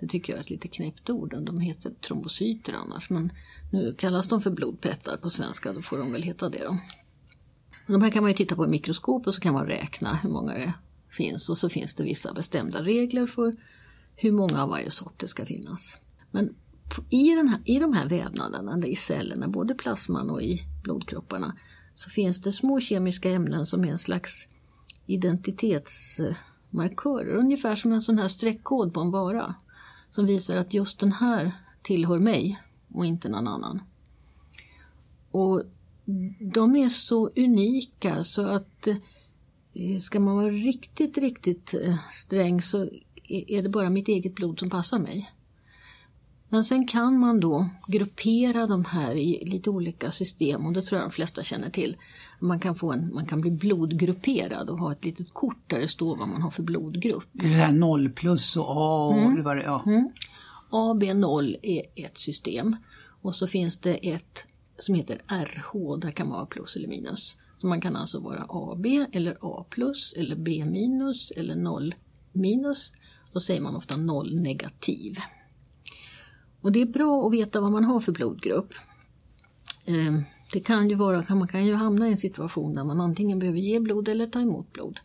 Det 0.00 0.06
tycker 0.06 0.32
jag 0.32 0.38
är 0.38 0.42
ett 0.42 0.50
lite 0.50 0.68
knäppt 0.68 1.10
ord, 1.10 1.36
de 1.42 1.60
heter 1.60 1.90
trombocyter 1.90 2.72
annars 2.72 3.10
men 3.10 3.32
nu 3.72 3.94
kallas 3.98 4.28
de 4.28 4.42
för 4.42 4.50
blodplättar 4.50 5.16
på 5.16 5.30
svenska, 5.30 5.72
då 5.72 5.82
får 5.82 5.98
de 5.98 6.12
väl 6.12 6.22
heta 6.22 6.48
det 6.48 6.64
då. 6.64 6.78
Och 7.86 7.92
de 7.92 8.02
här 8.02 8.10
kan 8.10 8.22
man 8.22 8.30
ju 8.30 8.36
titta 8.36 8.56
på 8.56 8.64
i 8.64 8.68
mikroskop 8.68 9.26
och 9.26 9.34
så 9.34 9.40
kan 9.40 9.54
man 9.54 9.66
räkna 9.66 10.14
hur 10.14 10.30
många 10.30 10.54
det 10.54 10.72
finns 11.10 11.48
och 11.48 11.58
så 11.58 11.68
finns 11.68 11.94
det 11.94 12.04
vissa 12.04 12.32
bestämda 12.32 12.82
regler 12.82 13.26
för 13.26 13.54
hur 14.16 14.32
många 14.32 14.62
av 14.62 14.68
varje 14.68 14.90
sort 14.90 15.20
det 15.20 15.28
ska 15.28 15.46
finnas. 15.46 15.96
Men 16.30 16.54
i, 17.10 17.34
den 17.34 17.48
här, 17.48 17.60
i 17.64 17.78
de 17.78 17.92
här 17.92 18.08
vävnaderna, 18.08 18.86
i 18.86 18.96
cellerna, 18.96 19.48
både 19.48 19.74
plasman 19.74 20.30
och 20.30 20.42
i 20.42 20.60
blodkropparna, 20.82 21.56
så 21.94 22.10
finns 22.10 22.40
det 22.40 22.52
små 22.52 22.80
kemiska 22.80 23.30
ämnen 23.30 23.66
som 23.66 23.84
är 23.84 23.88
en 23.88 23.98
slags 23.98 24.48
identitetsmarkörer, 25.06 27.36
ungefär 27.36 27.76
som 27.76 27.92
en 27.92 28.02
sån 28.02 28.18
här 28.18 28.28
streckkod 28.28 28.94
på 28.94 29.00
en 29.00 29.10
vara, 29.10 29.54
som 30.10 30.26
visar 30.26 30.56
att 30.56 30.74
just 30.74 30.98
den 30.98 31.12
här 31.12 31.52
tillhör 31.82 32.18
mig 32.18 32.62
och 32.92 33.06
inte 33.06 33.28
någon 33.28 33.48
annan. 33.48 33.80
Och 35.30 35.62
de 36.40 36.76
är 36.76 36.88
så 36.88 37.30
unika 37.36 38.24
så 38.24 38.42
att 38.42 38.86
eh, 38.86 38.96
ska 40.00 40.20
man 40.20 40.36
vara 40.36 40.50
riktigt, 40.50 41.18
riktigt 41.18 41.74
eh, 41.74 41.96
sträng 42.12 42.62
så 42.62 42.88
är 43.28 43.62
det 43.62 43.68
bara 43.68 43.90
mitt 43.90 44.08
eget 44.08 44.34
blod 44.34 44.58
som 44.58 44.70
passar 44.70 44.98
mig. 44.98 45.30
Men 46.48 46.64
sen 46.64 46.86
kan 46.86 47.18
man 47.18 47.40
då 47.40 47.68
gruppera 47.86 48.66
de 48.66 48.84
här 48.84 49.14
i 49.14 49.44
lite 49.44 49.70
olika 49.70 50.10
system 50.10 50.66
och 50.66 50.72
det 50.72 50.82
tror 50.82 51.00
jag 51.00 51.10
de 51.10 51.12
flesta 51.12 51.42
känner 51.42 51.70
till. 51.70 51.96
Man 52.40 52.60
kan, 52.60 52.76
få 52.76 52.92
en, 52.92 53.14
man 53.14 53.26
kan 53.26 53.40
bli 53.40 53.50
blodgrupperad 53.50 54.70
och 54.70 54.78
ha 54.78 54.92
ett 54.92 55.04
litet 55.04 55.32
kort 55.32 55.58
där 55.66 55.78
det 55.78 55.88
står 55.88 56.16
vad 56.16 56.28
man 56.28 56.42
har 56.42 56.50
för 56.50 56.62
blodgrupp. 56.62 57.28
Det 57.32 57.48
här 57.48 57.72
0 57.72 58.10
plus 58.10 58.56
och 58.56 58.66
A 58.68 59.06
och 59.06 59.44
vad 59.44 59.56
det 59.56 59.62
ja. 59.62 59.84
AB0 60.70 61.56
är 61.62 61.82
ett 61.94 62.18
system 62.18 62.76
och 63.22 63.34
så 63.34 63.46
finns 63.46 63.78
det 63.78 63.94
ett 63.94 64.44
som 64.78 64.94
heter 64.94 65.20
RH, 65.28 65.96
där 66.00 66.10
kan 66.10 66.28
man 66.28 66.36
vara 66.36 66.46
plus 66.46 66.76
eller 66.76 66.88
minus. 66.88 67.34
Så 67.58 67.66
man 67.66 67.80
kan 67.80 67.96
alltså 67.96 68.20
vara 68.20 68.46
AB 68.48 68.86
eller 69.12 69.38
A 69.40 69.64
plus 69.70 70.14
eller 70.16 70.36
B 70.36 70.64
minus 70.66 71.30
eller 71.30 71.56
0 71.56 71.94
minus. 72.32 72.92
Då 73.32 73.40
säger 73.40 73.60
man 73.60 73.76
ofta 73.76 73.96
0 73.96 74.40
negativ. 74.40 75.18
Och 76.66 76.72
det 76.72 76.82
är 76.82 76.86
bra 76.86 77.26
att 77.26 77.32
veta 77.32 77.60
vad 77.60 77.72
man 77.72 77.84
har 77.84 78.00
för 78.00 78.12
blodgrupp. 78.12 78.74
Ehm, 79.84 80.22
det 80.52 80.60
kan 80.60 80.88
ju 80.88 80.94
vara, 80.94 81.34
man 81.34 81.48
kan 81.48 81.66
ju 81.66 81.74
hamna 81.74 82.08
i 82.08 82.10
en 82.10 82.16
situation 82.16 82.74
där 82.74 82.84
man 82.84 83.00
antingen 83.00 83.38
behöver 83.38 83.58
ge 83.58 83.80
blod 83.80 84.08
eller 84.08 84.26
ta 84.26 84.40
emot 84.40 84.72
blod. 84.72 85.00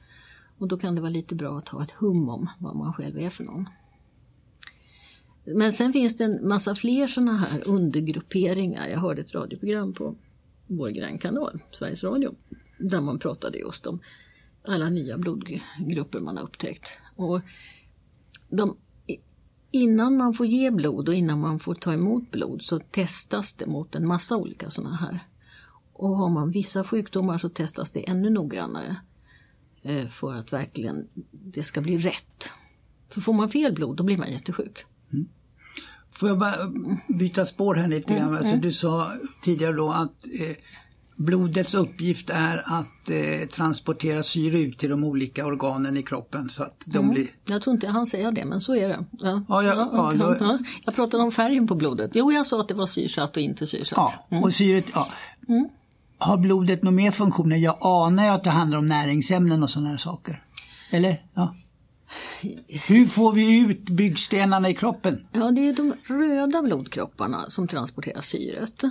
Och 0.57 0.67
då 0.67 0.77
kan 0.77 0.95
det 0.95 1.01
vara 1.01 1.11
lite 1.11 1.35
bra 1.35 1.57
att 1.57 1.69
ha 1.69 1.83
ett 1.83 1.91
hum 1.91 2.29
om 2.29 2.49
vad 2.59 2.75
man 2.75 2.93
själv 2.93 3.19
är 3.19 3.29
för 3.29 3.43
någon. 3.43 3.69
Men 5.45 5.73
sen 5.73 5.93
finns 5.93 6.17
det 6.17 6.23
en 6.23 6.47
massa 6.47 6.75
fler 6.75 7.07
sådana 7.07 7.37
här 7.37 7.67
undergrupperingar. 7.67 8.87
Jag 8.87 8.99
hörde 8.99 9.21
ett 9.21 9.33
radioprogram 9.33 9.93
på 9.93 10.15
vår 10.67 10.89
grannkanal, 10.89 11.59
Sveriges 11.71 12.03
Radio, 12.03 12.35
där 12.77 13.01
man 13.01 13.19
pratade 13.19 13.57
just 13.57 13.87
om 13.87 13.99
alla 14.63 14.89
nya 14.89 15.17
blodgrupper 15.17 16.19
man 16.19 16.37
har 16.37 16.43
upptäckt. 16.43 16.87
Och 17.15 17.41
de, 18.49 18.77
innan 19.71 20.17
man 20.17 20.33
får 20.33 20.45
ge 20.45 20.71
blod 20.71 21.07
och 21.07 21.15
innan 21.15 21.39
man 21.39 21.59
får 21.59 21.75
ta 21.75 21.93
emot 21.93 22.31
blod 22.31 22.61
så 22.61 22.79
testas 22.79 23.53
det 23.53 23.65
mot 23.65 23.95
en 23.95 24.07
massa 24.07 24.37
olika 24.37 24.69
sådana 24.69 24.95
här. 24.95 25.19
Och 25.93 26.17
har 26.17 26.29
man 26.29 26.51
vissa 26.51 26.83
sjukdomar 26.83 27.37
så 27.37 27.49
testas 27.49 27.91
det 27.91 28.09
ännu 28.09 28.29
noggrannare 28.29 28.95
eh, 29.81 30.07
för 30.07 30.33
att 30.33 30.53
verkligen 30.53 31.07
det 31.31 31.63
ska 31.63 31.81
bli 31.81 31.97
rätt. 31.97 32.49
För 33.09 33.21
får 33.21 33.33
man 33.33 33.49
fel 33.49 33.73
blod 33.73 33.97
då 33.97 34.03
blir 34.03 34.17
man 34.17 34.31
jättesjuk. 34.31 34.85
Får 36.11 36.29
jag 36.29 36.39
bara 36.39 36.55
byta 37.19 37.45
spår 37.45 37.75
här 37.75 37.87
lite 37.87 38.13
grann? 38.13 38.37
Alltså, 38.37 38.55
du 38.55 38.71
sa 38.71 39.11
tidigare 39.43 39.73
då 39.73 39.89
att 39.89 40.25
eh, 40.39 40.55
blodets 41.21 41.73
uppgift 41.73 42.29
är 42.29 42.63
att 42.65 43.09
eh, 43.09 43.47
transportera 43.47 44.23
syre 44.23 44.59
ut 44.61 44.77
till 44.77 44.89
de 44.89 45.03
olika 45.03 45.45
organen 45.45 45.97
i 45.97 46.03
kroppen 46.03 46.49
så 46.49 46.63
att 46.63 46.81
de 46.85 47.09
blir... 47.09 47.27
Jag 47.45 47.61
tror 47.61 47.73
inte 47.73 47.87
han 47.87 48.07
säger 48.07 48.31
det, 48.31 48.45
men 48.45 48.61
så 48.61 48.75
är 48.75 48.87
det. 48.89 49.05
Ja. 49.11 49.43
Ja, 49.49 49.63
ja, 49.63 49.89
ja, 49.93 50.11
då- 50.15 50.37
ja. 50.39 50.59
Jag 50.85 50.95
pratade 50.95 51.23
om 51.23 51.31
färgen 51.31 51.67
på 51.67 51.75
blodet. 51.75 52.11
Jo, 52.13 52.31
jag 52.31 52.47
sa 52.47 52.61
att 52.61 52.67
det 52.67 52.73
var 52.73 52.87
syrsatt 52.87 53.37
och 53.37 53.43
inte 53.43 53.67
syrsatt. 53.67 54.13
Ja, 54.29 54.39
och 54.43 54.53
syret, 54.53 54.85
ja. 54.93 55.07
Har 56.17 56.37
blodet 56.37 56.83
några 56.83 56.95
mer 56.95 57.11
funktioner? 57.11 57.57
Jag 57.57 57.77
anar 57.81 58.23
ju 58.23 58.29
att 58.29 58.43
det 58.43 58.49
handlar 58.49 58.77
om 58.77 58.85
näringsämnen 58.85 59.63
och 59.63 59.69
sådana 59.69 59.89
här 59.89 59.97
saker. 59.97 60.43
Eller? 60.91 61.25
Ja. 61.33 61.55
Hur 62.87 63.05
får 63.05 63.33
vi 63.33 63.59
ut 63.59 63.89
byggstenarna 63.89 64.69
i 64.69 64.73
kroppen? 64.73 65.25
Ja, 65.31 65.51
det 65.51 65.67
är 65.67 65.73
de 65.73 65.93
röda 66.13 66.61
blodkropparna 66.61 67.49
som 67.49 67.67
transporterar 67.67 68.21
syret. 68.21 68.81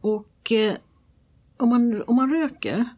Och 0.00 0.52
eh, 0.52 0.74
om, 1.62 1.68
man, 1.68 2.02
om 2.02 2.16
man 2.16 2.30
röker, 2.30 2.88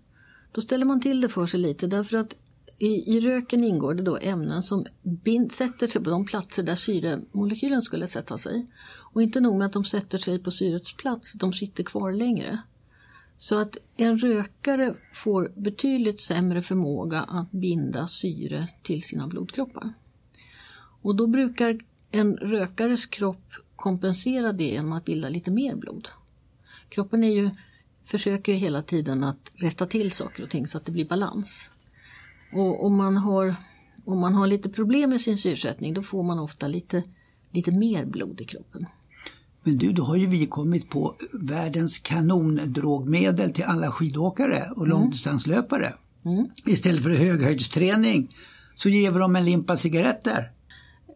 då 0.53 0.61
ställer 0.61 0.85
man 0.85 1.01
till 1.01 1.21
det 1.21 1.29
för 1.29 1.47
sig 1.47 1.61
lite 1.61 1.87
därför 1.87 2.17
att 2.17 2.35
i, 2.79 3.17
i 3.17 3.21
röken 3.21 3.65
ingår 3.65 3.95
det 3.95 4.03
då 4.03 4.19
ämnen 4.23 4.63
som 4.63 4.85
bind, 5.03 5.53
sätter 5.53 5.87
sig 5.87 6.05
på 6.05 6.11
de 6.11 6.27
platser 6.27 6.63
där 6.63 6.75
syremolekylen 6.75 7.83
skulle 7.83 8.09
sätta 8.09 8.39
sig. 8.39 8.67
Och 9.13 9.23
inte 9.23 9.41
nog 9.41 9.59
med 9.59 9.67
att 9.67 9.73
de 9.73 9.85
sätter 9.85 10.19
sig 10.19 10.39
på 10.39 10.51
syrets 10.51 10.97
plats, 10.97 11.33
de 11.33 11.53
sitter 11.53 11.85
kvar 11.85 12.13
längre. 12.13 12.59
Så 13.39 13.59
att 13.59 13.77
en 13.97 14.19
rökare 14.19 14.95
får 15.13 15.53
betydligt 15.57 16.21
sämre 16.21 16.63
förmåga 16.63 17.21
att 17.21 17.51
binda 17.51 18.07
syre 18.07 18.69
till 18.83 19.03
sina 19.03 19.27
blodkroppar. 19.27 19.93
Och 21.03 21.17
då 21.17 21.27
brukar 21.27 21.81
en 22.11 22.37
rökares 22.37 23.07
kropp 23.07 23.53
kompensera 23.77 24.53
det 24.53 24.65
genom 24.65 24.93
att 24.93 25.05
bilda 25.05 25.29
lite 25.29 25.51
mer 25.51 25.75
blod. 25.75 26.09
Kroppen 26.89 27.25
är 27.25 27.31
ju, 27.31 27.51
försöker 28.05 28.55
hela 28.55 28.83
tiden 28.83 29.25
att 29.25 29.51
rätta 29.55 29.87
till 29.87 30.13
saker 30.13 30.43
och 30.43 30.51
ting 30.51 30.67
så 30.67 30.79
att 30.79 30.87
det 30.87 30.93
blir 30.93 31.05
balans. 31.05 31.71
Och 32.53 32.87
om 32.87 32.97
man 32.97 33.17
har, 33.17 33.55
om 34.05 34.19
man 34.19 34.35
har 34.35 34.47
lite 34.47 34.69
problem 34.69 35.11
med 35.11 35.21
sin 35.21 35.39
syresättning 35.39 35.95
då 35.95 36.03
får 36.03 36.23
man 36.23 36.39
ofta 36.39 36.69
lite, 36.69 37.03
lite 37.51 37.71
mer 37.71 38.05
blod 38.05 38.41
i 38.41 38.45
kroppen. 38.45 38.87
Men 39.63 39.79
du, 39.79 39.93
då 39.93 40.03
har 40.03 40.17
ju 40.17 40.27
vi 40.27 40.47
kommit 40.47 40.91
på 40.91 41.17
världens 41.33 41.99
kanondrogmedel 41.99 43.53
till 43.53 43.65
alla 43.65 43.91
skidåkare 43.91 44.71
och 44.77 44.89
långdistanslöpare. 44.89 45.95
Istället 46.67 47.03
för 47.03 47.11
höghöjdsträning 47.11 48.37
så 48.77 48.89
ger 48.89 49.11
vi 49.11 49.19
dem 49.19 49.37
en 49.37 49.45
limpa 49.45 49.77
cigaretter. 49.77 50.53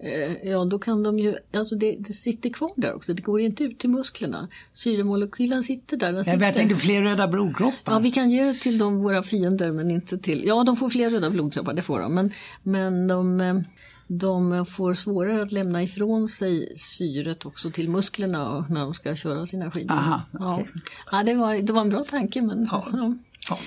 Eh, 0.01 0.49
Ja, 0.51 0.65
då 0.65 0.79
kan 0.79 1.03
de 1.03 1.19
ju, 1.19 1.37
alltså 1.53 1.75
det, 1.77 1.97
det 1.99 2.13
sitter 2.13 2.51
kvar 2.51 2.71
där 2.77 2.95
också, 2.95 3.15
det 3.15 3.23
går 3.23 3.41
inte 3.41 3.65
ut 3.65 3.79
till 3.79 3.91
musklerna. 3.91 4.49
Syremolekylen 4.73 5.63
sitter 5.63 5.97
där. 5.97 6.07
Den 6.07 6.17
Jag 6.17 6.27
sitter. 6.27 6.53
tänkte 6.53 6.77
fler 6.77 7.03
röda 7.03 7.29
blodkroppar. 7.29 7.93
Ja, 7.93 7.99
vi 7.99 8.11
kan 8.11 8.31
ge 8.31 8.45
det 8.45 8.55
till 8.55 8.79
de, 8.79 8.99
våra 8.99 9.23
fiender 9.23 9.73
men 9.73 9.91
inte 9.91 10.19
till... 10.19 10.43
Ja, 10.47 10.65
de 10.65 10.77
får 10.77 10.91
fler 10.91 11.11
röda 11.11 11.31
blodkroppar, 11.31 11.75
det 11.75 11.83
får 11.83 12.01
de. 12.01 12.15
Men, 12.15 12.31
men 12.63 13.09
de, 13.09 13.41
eh, 13.41 13.61
de 14.07 14.67
får 14.67 14.95
svårare 14.95 15.43
att 15.43 15.53
lämna 15.53 15.83
ifrån 15.83 16.29
sig 16.29 16.73
syret 16.77 17.47
också 17.47 17.71
till 17.71 17.91
musklerna 17.91 18.67
när 18.71 18.81
de 18.81 18.95
ska 18.95 19.17
köra 19.17 19.47
sina 19.47 19.71
skidor. 19.71 19.95
Aha, 19.95 20.23
ja. 20.33 20.55
okej. 20.61 20.73
Ja, 21.13 21.23
det, 21.23 21.35
var, 21.35 21.55
det 21.55 21.73
var 21.73 21.81
en 21.81 21.89
bra 21.89 22.05
tanke 22.05 22.43
men... 22.43 22.69
Ja. 22.71 22.85
Ja. 22.93 23.15
Ja. 23.51 23.59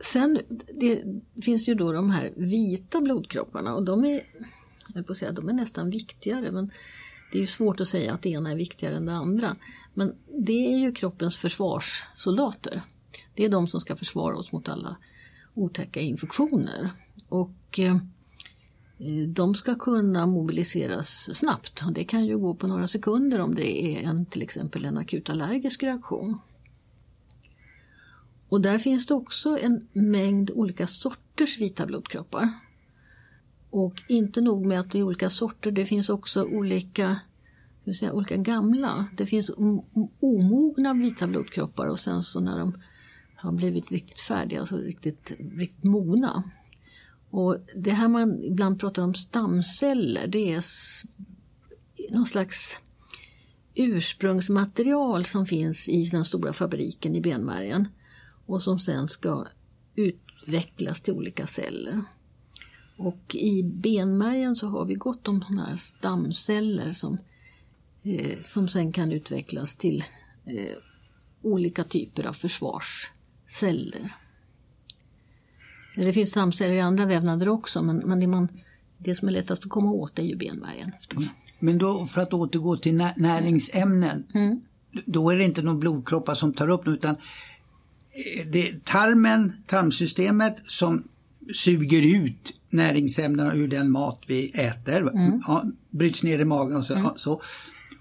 Sen 0.00 0.38
det 0.80 1.02
finns 1.42 1.68
ju 1.68 1.74
då 1.74 1.92
de 1.92 2.10
här 2.10 2.32
vita 2.36 3.00
blodkropparna 3.00 3.74
och 3.74 3.84
de 3.84 4.04
är, 4.04 4.20
jag 4.94 4.98
höll 4.98 5.04
på 5.04 5.12
att 5.12 5.18
säga, 5.18 5.32
de 5.32 5.48
är 5.48 5.52
nästan 5.52 5.90
viktigare 5.90 6.52
men 6.52 6.70
det 7.32 7.38
är 7.38 7.40
ju 7.40 7.46
svårt 7.46 7.80
att 7.80 7.88
säga 7.88 8.14
att 8.14 8.22
det 8.22 8.28
ena 8.28 8.50
är 8.50 8.56
viktigare 8.56 8.96
än 8.96 9.06
det 9.06 9.12
andra. 9.12 9.56
Men 9.94 10.14
det 10.44 10.74
är 10.74 10.78
ju 10.78 10.92
kroppens 10.92 11.36
försvarssoldater. 11.36 12.82
Det 13.34 13.44
är 13.44 13.48
de 13.48 13.66
som 13.66 13.80
ska 13.80 13.96
försvara 13.96 14.36
oss 14.36 14.52
mot 14.52 14.68
alla 14.68 14.96
otäcka 15.54 16.00
infektioner. 16.00 16.90
Och 17.28 17.78
eh, 17.78 17.96
de 19.28 19.54
ska 19.54 19.74
kunna 19.74 20.26
mobiliseras 20.26 21.36
snabbt. 21.36 21.82
Det 21.90 22.04
kan 22.04 22.26
ju 22.26 22.38
gå 22.38 22.54
på 22.54 22.66
några 22.66 22.88
sekunder 22.88 23.40
om 23.40 23.54
det 23.54 23.84
är 23.84 24.08
en, 24.08 24.26
till 24.26 24.42
exempel 24.42 24.84
en 24.84 24.98
akut 24.98 25.30
allergisk 25.30 25.82
reaktion. 25.82 26.38
Och 28.48 28.60
där 28.60 28.78
finns 28.78 29.06
det 29.06 29.14
också 29.14 29.58
en 29.58 29.88
mängd 29.92 30.50
olika 30.50 30.86
sorters 30.86 31.58
vita 31.58 31.86
blodkroppar. 31.86 32.48
Och 33.76 34.02
inte 34.08 34.40
nog 34.40 34.66
med 34.66 34.80
att 34.80 34.90
det 34.90 34.98
är 34.98 35.02
olika 35.02 35.30
sorter, 35.30 35.70
det 35.70 35.84
finns 35.84 36.08
också 36.08 36.44
olika, 36.44 37.20
hur 37.84 37.92
säga, 37.92 38.12
olika 38.12 38.36
gamla. 38.36 39.06
Det 39.16 39.26
finns 39.26 39.50
omogna 40.20 40.94
vita 40.94 41.26
blodkroppar 41.26 41.86
och 41.86 41.98
sen 41.98 42.22
så 42.22 42.40
när 42.40 42.58
de 42.58 42.78
har 43.36 43.52
blivit 43.52 43.90
riktigt 43.90 44.20
färdiga, 44.20 44.60
alltså 44.60 44.76
riktigt, 44.76 45.32
riktigt 45.38 45.84
mogna. 45.84 46.44
Och 47.30 47.56
det 47.76 47.90
här 47.90 48.08
man 48.08 48.44
ibland 48.44 48.80
pratar 48.80 49.02
om 49.02 49.14
stamceller, 49.14 50.26
det 50.26 50.52
är 50.52 50.64
någon 52.10 52.26
slags 52.26 52.78
ursprungsmaterial 53.74 55.24
som 55.24 55.46
finns 55.46 55.88
i 55.88 56.04
den 56.04 56.24
stora 56.24 56.52
fabriken 56.52 57.14
i 57.14 57.20
benmärgen 57.20 57.88
och 58.46 58.62
som 58.62 58.78
sen 58.78 59.08
ska 59.08 59.46
utvecklas 59.94 61.00
till 61.00 61.14
olika 61.14 61.46
celler. 61.46 62.00
Och 62.96 63.34
i 63.34 63.62
benmärgen 63.62 64.56
så 64.56 64.68
har 64.68 64.84
vi 64.84 64.94
gott 64.94 65.28
om 65.28 65.42
sådana 65.42 65.66
här 65.66 65.76
stamceller 65.76 66.92
som, 66.92 67.18
eh, 68.02 68.38
som 68.44 68.68
sen 68.68 68.92
kan 68.92 69.12
utvecklas 69.12 69.76
till 69.76 70.04
eh, 70.44 70.76
olika 71.42 71.84
typer 71.84 72.24
av 72.26 72.32
försvarsceller. 72.32 74.14
Det 75.96 76.12
finns 76.12 76.30
stamceller 76.30 76.74
i 76.74 76.80
andra 76.80 77.06
vävnader 77.06 77.48
också 77.48 77.82
men, 77.82 77.96
men 77.96 78.20
det, 78.20 78.26
man, 78.26 78.48
det 78.98 79.14
som 79.14 79.28
är 79.28 79.32
lättast 79.32 79.64
att 79.64 79.70
komma 79.70 79.90
åt 79.90 80.18
är 80.18 80.22
ju 80.22 80.36
benmärgen. 80.36 80.92
Men 81.58 81.78
då 81.78 82.06
för 82.06 82.20
att 82.20 82.32
återgå 82.32 82.76
till 82.76 82.94
nä- 82.94 83.14
näringsämnen. 83.16 84.24
Då 85.04 85.30
är 85.30 85.36
det 85.36 85.44
inte 85.44 85.62
några 85.62 85.78
blodkroppar 85.78 86.34
som 86.34 86.52
tar 86.52 86.68
upp 86.68 86.84
dem 86.84 86.94
utan 86.94 87.14
eh, 87.14 88.46
det 88.46 88.68
är 88.68 88.76
tarmen, 88.84 89.52
tarmsystemet 89.66 90.56
som 90.64 91.08
suger 91.54 92.02
ut 92.02 92.54
näringsämnena 92.70 93.54
ur 93.54 93.68
den 93.68 93.90
mat 93.90 94.22
vi 94.26 94.50
äter. 94.54 95.10
Ja, 95.46 95.64
bryts 95.90 96.22
ner 96.22 96.38
i 96.38 96.44
magen 96.44 96.76
och 96.76 96.84
så. 96.84 96.92
ja, 96.92 97.14
så. 97.16 97.42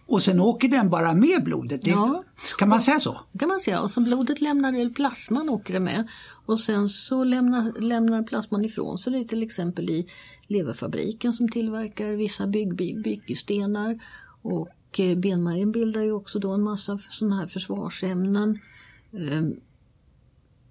Och 0.05 0.21
sen 0.21 0.39
åker 0.39 0.67
den 0.67 0.89
bara 0.89 1.13
med 1.13 1.43
blodet. 1.43 1.81
Det, 1.81 1.89
Ja. 1.89 2.23
Kan 2.59 2.69
man 2.69 2.81
säga 2.81 2.99
så? 2.99 3.19
kan 3.39 3.47
man 3.47 3.59
säga. 3.59 3.81
Och 3.81 3.91
så 3.91 4.01
blodet 4.01 4.41
lämnar, 4.41 4.73
eller 4.73 4.89
plasman 4.89 5.49
åker 5.49 5.73
det 5.73 5.79
med. 5.79 6.07
Och 6.45 6.59
sen 6.59 6.89
så 6.89 7.23
lämnar, 7.23 7.81
lämnar 7.81 8.23
plasman 8.23 8.65
ifrån 8.65 8.97
sig 8.97 9.13
det 9.13 9.25
till 9.27 9.43
exempel 9.43 9.89
i 9.89 10.07
leverfabriken 10.47 11.33
som 11.33 11.49
tillverkar 11.49 12.11
vissa 12.11 12.47
bygg, 12.47 12.75
bygg, 12.75 13.03
byggstenar. 13.03 13.99
Och 14.41 14.99
eh, 14.99 15.17
benmärgen 15.17 15.71
bildar 15.71 16.01
ju 16.01 16.11
också 16.11 16.39
då 16.39 16.51
en 16.51 16.63
massa 16.63 16.99
sådana 17.09 17.35
här 17.35 17.47
försvarsämnen. 17.47 18.59
Ehm, 19.13 19.55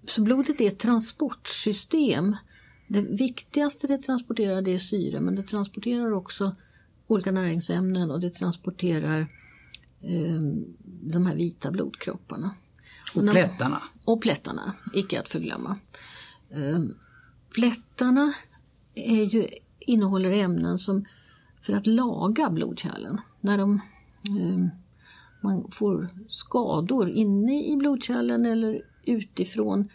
Så 0.07 0.21
blodet 0.21 0.61
är 0.61 0.67
ett 0.67 0.79
transportsystem. 0.79 2.35
Det 2.93 3.01
viktigaste 3.01 3.87
det 3.87 3.97
transporterar 3.97 4.61
det 4.61 4.73
är 4.73 4.79
syre 4.79 5.19
men 5.19 5.35
det 5.35 5.43
transporterar 5.43 6.11
också 6.11 6.55
olika 7.07 7.31
näringsämnen 7.31 8.11
och 8.11 8.19
det 8.19 8.29
transporterar 8.29 9.19
eh, 10.01 10.41
de 10.83 11.25
här 11.25 11.35
vita 11.35 11.71
blodkropparna. 11.71 12.55
Och 13.15 13.31
plättarna. 13.31 13.81
och 14.05 14.21
plättarna, 14.21 14.73
icke 14.93 15.19
att 15.19 15.29
förglömma. 15.29 15.77
Eh, 16.51 16.79
Plättarna 17.53 18.33
är 18.95 19.23
ju, 19.23 19.47
innehåller 19.79 20.31
ämnen 20.31 20.79
som 20.79 21.05
för 21.61 21.73
att 21.73 21.87
laga 21.87 22.49
blodkärlen. 22.49 23.21
När 23.41 23.57
de, 23.57 23.81
eh, 24.39 24.65
man 25.41 25.71
får 25.71 26.09
skador 26.27 27.09
inne 27.09 27.65
i 27.65 27.75
blodkärlen 27.75 28.45
eller 28.45 28.85
utifrån 29.05 29.89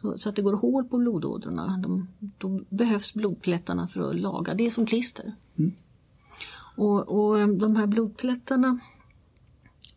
så, 0.00 0.18
så 0.18 0.28
att 0.28 0.36
det 0.36 0.42
går 0.42 0.52
hål 0.52 0.84
på 0.84 0.98
blodådrorna. 0.98 1.78
De, 1.82 2.08
då 2.38 2.60
behövs 2.68 3.14
blodplättarna 3.14 3.88
för 3.88 4.10
att 4.10 4.16
laga. 4.16 4.54
Det 4.54 4.66
är 4.66 4.70
som 4.70 4.86
klister. 4.86 5.32
Och, 6.76 7.08
och 7.08 7.40
eh, 7.40 7.48
de 7.48 7.76
här 7.76 7.86
blodplättarna, 7.86 8.78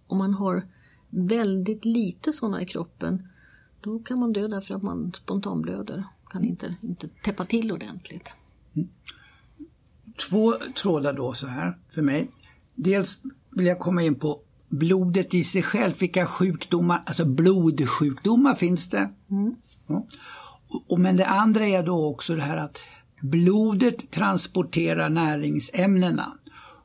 om 0.08 0.18
man 0.18 0.34
har 0.34 0.68
väldigt 1.10 1.86
lite 1.86 2.34
sådana 2.34 2.62
i 2.62 2.66
kroppen, 2.66 3.28
då 3.82 4.00
kan 4.00 4.20
man 4.20 4.34
dö 4.34 4.48
därför 4.48 4.74
att 4.74 4.84
man 4.84 5.14
spontanblöder. 5.18 6.04
Kan 6.30 6.44
inte, 6.44 6.76
inte 6.82 7.08
täppa 7.08 7.46
till 7.46 7.72
ordentligt. 7.72 8.30
två 10.30 10.54
trådar 10.82 11.14
då 11.14 11.34
så 11.34 11.48
här 11.48 11.78
för 11.94 12.02
mig. 12.02 12.30
Dels 12.76 13.22
vill 13.50 13.66
jag 13.66 13.80
komma 13.80 14.04
in 14.04 14.16
på 14.16 14.42
blodet 14.70 15.34
i 15.34 15.44
sig 15.44 15.64
själv. 15.64 15.94
Vilka 16.00 16.26
sjukdomar, 16.26 17.04
alltså 17.06 17.26
blodsjukdomar 17.26 18.56
finns 18.56 18.90
det? 18.90 19.10
Mm. 19.30 19.56
Ja. 19.94 20.08
Och, 20.68 20.92
och, 20.92 21.00
men 21.00 21.18
det 21.18 21.26
andra 21.26 21.68
är 21.68 21.84
då 21.84 22.06
också 22.06 22.36
det 22.36 22.42
här 22.42 22.58
att 22.58 22.78
blodet 23.22 24.12
transporterar 24.12 25.10
näringsämnena. 25.10 26.34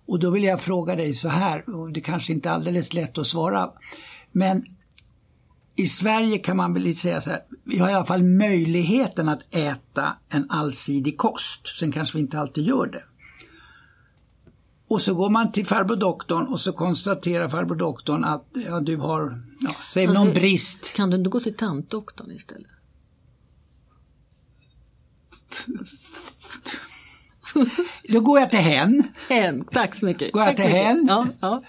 Och 0.06 0.18
då 0.18 0.30
vill 0.30 0.44
jag 0.44 0.60
fråga 0.60 0.96
dig 0.96 1.14
så 1.14 1.28
här, 1.28 1.70
och 1.70 1.92
det 1.92 2.00
kanske 2.00 2.32
inte 2.32 2.48
är 2.48 2.52
alldeles 2.52 2.92
lätt 2.92 3.18
att 3.18 3.26
svara, 3.26 3.70
men 4.32 4.64
i 5.76 5.86
Sverige 5.86 6.38
kan 6.38 6.56
man 6.56 6.74
väl 6.74 6.96
säga 6.96 7.20
så 7.20 7.30
här, 7.30 7.40
vi 7.64 7.78
har 7.78 7.90
i 7.90 7.92
alla 7.92 8.04
fall 8.04 8.22
möjligheten 8.22 9.28
att 9.28 9.54
äta 9.54 10.16
en 10.28 10.50
allsidig 10.50 11.18
kost. 11.18 11.78
Sen 11.78 11.92
kanske 11.92 12.18
vi 12.18 12.22
inte 12.22 12.40
alltid 12.40 12.64
gör 12.64 12.86
det. 12.86 13.02
Och 14.88 15.02
så 15.02 15.14
går 15.14 15.30
man 15.30 15.52
till 15.52 15.66
farbror 15.66 15.96
doktorn 15.96 16.46
och 16.46 16.60
så 16.60 16.72
konstaterar 16.72 17.48
farbror 17.48 17.76
doktorn 17.76 18.24
att 18.24 18.46
ja, 18.66 18.80
du 18.80 18.96
har, 18.96 19.42
ja, 19.60 19.70
säg 19.92 20.06
alltså, 20.06 20.24
någon 20.24 20.34
brist. 20.34 20.94
Kan 20.94 21.10
du 21.10 21.16
inte 21.16 21.30
gå 21.30 21.40
till 21.40 21.56
tantdoktorn 21.56 22.30
istället? 22.30 22.70
Då 28.08 28.20
går 28.20 28.40
jag 28.40 28.50
till 28.50 28.58
hen. 28.58 29.02
Hen, 29.28 29.64
tack 29.64 29.94
så 29.94 30.04
mycket. 30.04 30.32
Går 30.32 30.42
jag 30.42 30.56
tack 30.56 30.66
till 30.66 30.74
hen. 30.74 31.06
Ja, 31.08 31.26
ja. 31.40 31.62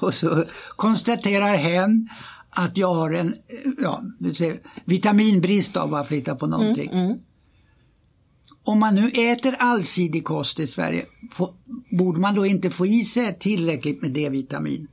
Och 0.00 0.14
så 0.14 0.44
konstaterar 0.76 1.56
hen 1.56 2.08
att 2.50 2.76
jag 2.76 2.94
har 2.94 3.12
en 3.12 3.34
ja, 3.78 4.02
säger, 4.34 4.60
vitaminbrist 4.84 5.76
av 5.76 5.94
att 5.94 6.08
flytta 6.08 6.36
på 6.36 6.46
någonting. 6.46 6.90
Mm, 6.90 7.04
mm. 7.04 7.18
Om 8.62 8.78
man 8.78 8.94
nu 8.94 9.08
äter 9.08 9.56
allsidig 9.58 10.24
kost 10.24 10.60
i 10.60 10.66
Sverige, 10.66 11.06
får, 11.30 11.54
borde 11.90 12.20
man 12.20 12.34
då 12.34 12.46
inte 12.46 12.70
få 12.70 12.86
i 12.86 13.04
sig 13.04 13.38
tillräckligt 13.38 14.02
med 14.02 14.10
D-vitamin? 14.10 14.88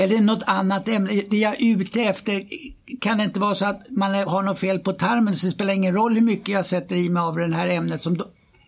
Eller 0.00 0.20
något 0.20 0.42
annat 0.46 0.88
ämne. 0.88 1.22
Det 1.30 1.38
jag 1.38 1.62
är 1.62 1.76
ute 1.76 2.00
efter 2.00 2.46
kan 3.00 3.18
det 3.18 3.24
inte 3.24 3.40
vara 3.40 3.54
så 3.54 3.66
att 3.66 3.86
man 3.90 4.14
har 4.14 4.42
något 4.42 4.58
fel 4.58 4.78
på 4.78 4.92
tarmen 4.92 5.36
så 5.36 5.46
det 5.46 5.52
spelar 5.52 5.74
ingen 5.74 5.94
roll 5.94 6.14
hur 6.14 6.20
mycket 6.20 6.48
jag 6.48 6.66
sätter 6.66 6.96
i 6.96 7.08
mig 7.08 7.20
av 7.20 7.36
det 7.36 7.54
här 7.54 7.68
ämnet 7.68 8.02
som 8.02 8.22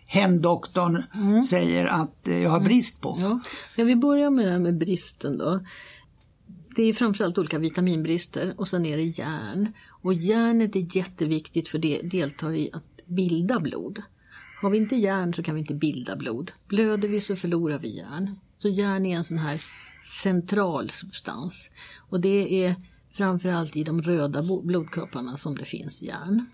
hemdoktorn 0.07 1.03
mm. 1.15 1.41
säger 1.41 1.87
att 1.87 2.29
eh, 2.29 2.39
jag 2.39 2.51
har 2.51 2.61
brist 2.61 3.01
på. 3.01 3.17
Ja. 3.21 3.41
Ska 3.73 3.85
vi 3.85 3.97
börja 3.97 4.31
med 4.31 4.47
det 4.47 4.53
här 4.53 4.59
med 4.59 4.79
bristen 4.79 5.39
då? 5.39 5.61
Det 6.77 6.83
är 6.83 6.93
framförallt 6.93 7.39
olika 7.39 7.59
vitaminbrister 7.59 8.55
och 8.57 8.69
sen 8.69 8.87
är 8.87 8.97
det 8.97 9.03
järn. 9.03 9.73
Och 9.89 10.15
järnet 10.15 10.77
är 10.77 10.97
jätteviktigt 10.97 11.69
för 11.69 11.79
det 11.79 12.01
deltar 12.03 12.55
i 12.55 12.71
att 12.73 13.07
bilda 13.07 13.61
blod. 13.61 14.03
Har 14.63 14.71
vi 14.71 14.79
inte 14.79 14.97
järn 14.97 15.35
så 15.35 15.43
kan 15.43 15.55
vi 15.55 15.61
inte 15.61 15.75
bilda 15.75 16.17
blod. 16.17 16.53
Blöder 16.69 17.09
vi 17.09 17.21
så 17.21 17.37
förlorar 17.37 17.79
vi 17.79 17.97
järn. 17.97 18.37
Så 18.59 18.69
järn 18.69 19.07
är 19.07 19.17
en 19.17 19.25
sån 19.25 19.39
här 19.39 19.61
central 20.03 20.91
substans. 20.91 21.71
Och 22.11 22.21
det 22.21 22.65
är 22.65 22.77
framförallt 23.11 23.77
i 23.77 23.85
de 23.85 24.03
röda 24.03 24.43
blodkropparna 24.63 25.37
som 25.37 25.57
det 25.57 25.65
finns 25.65 26.03
järn. 26.03 26.47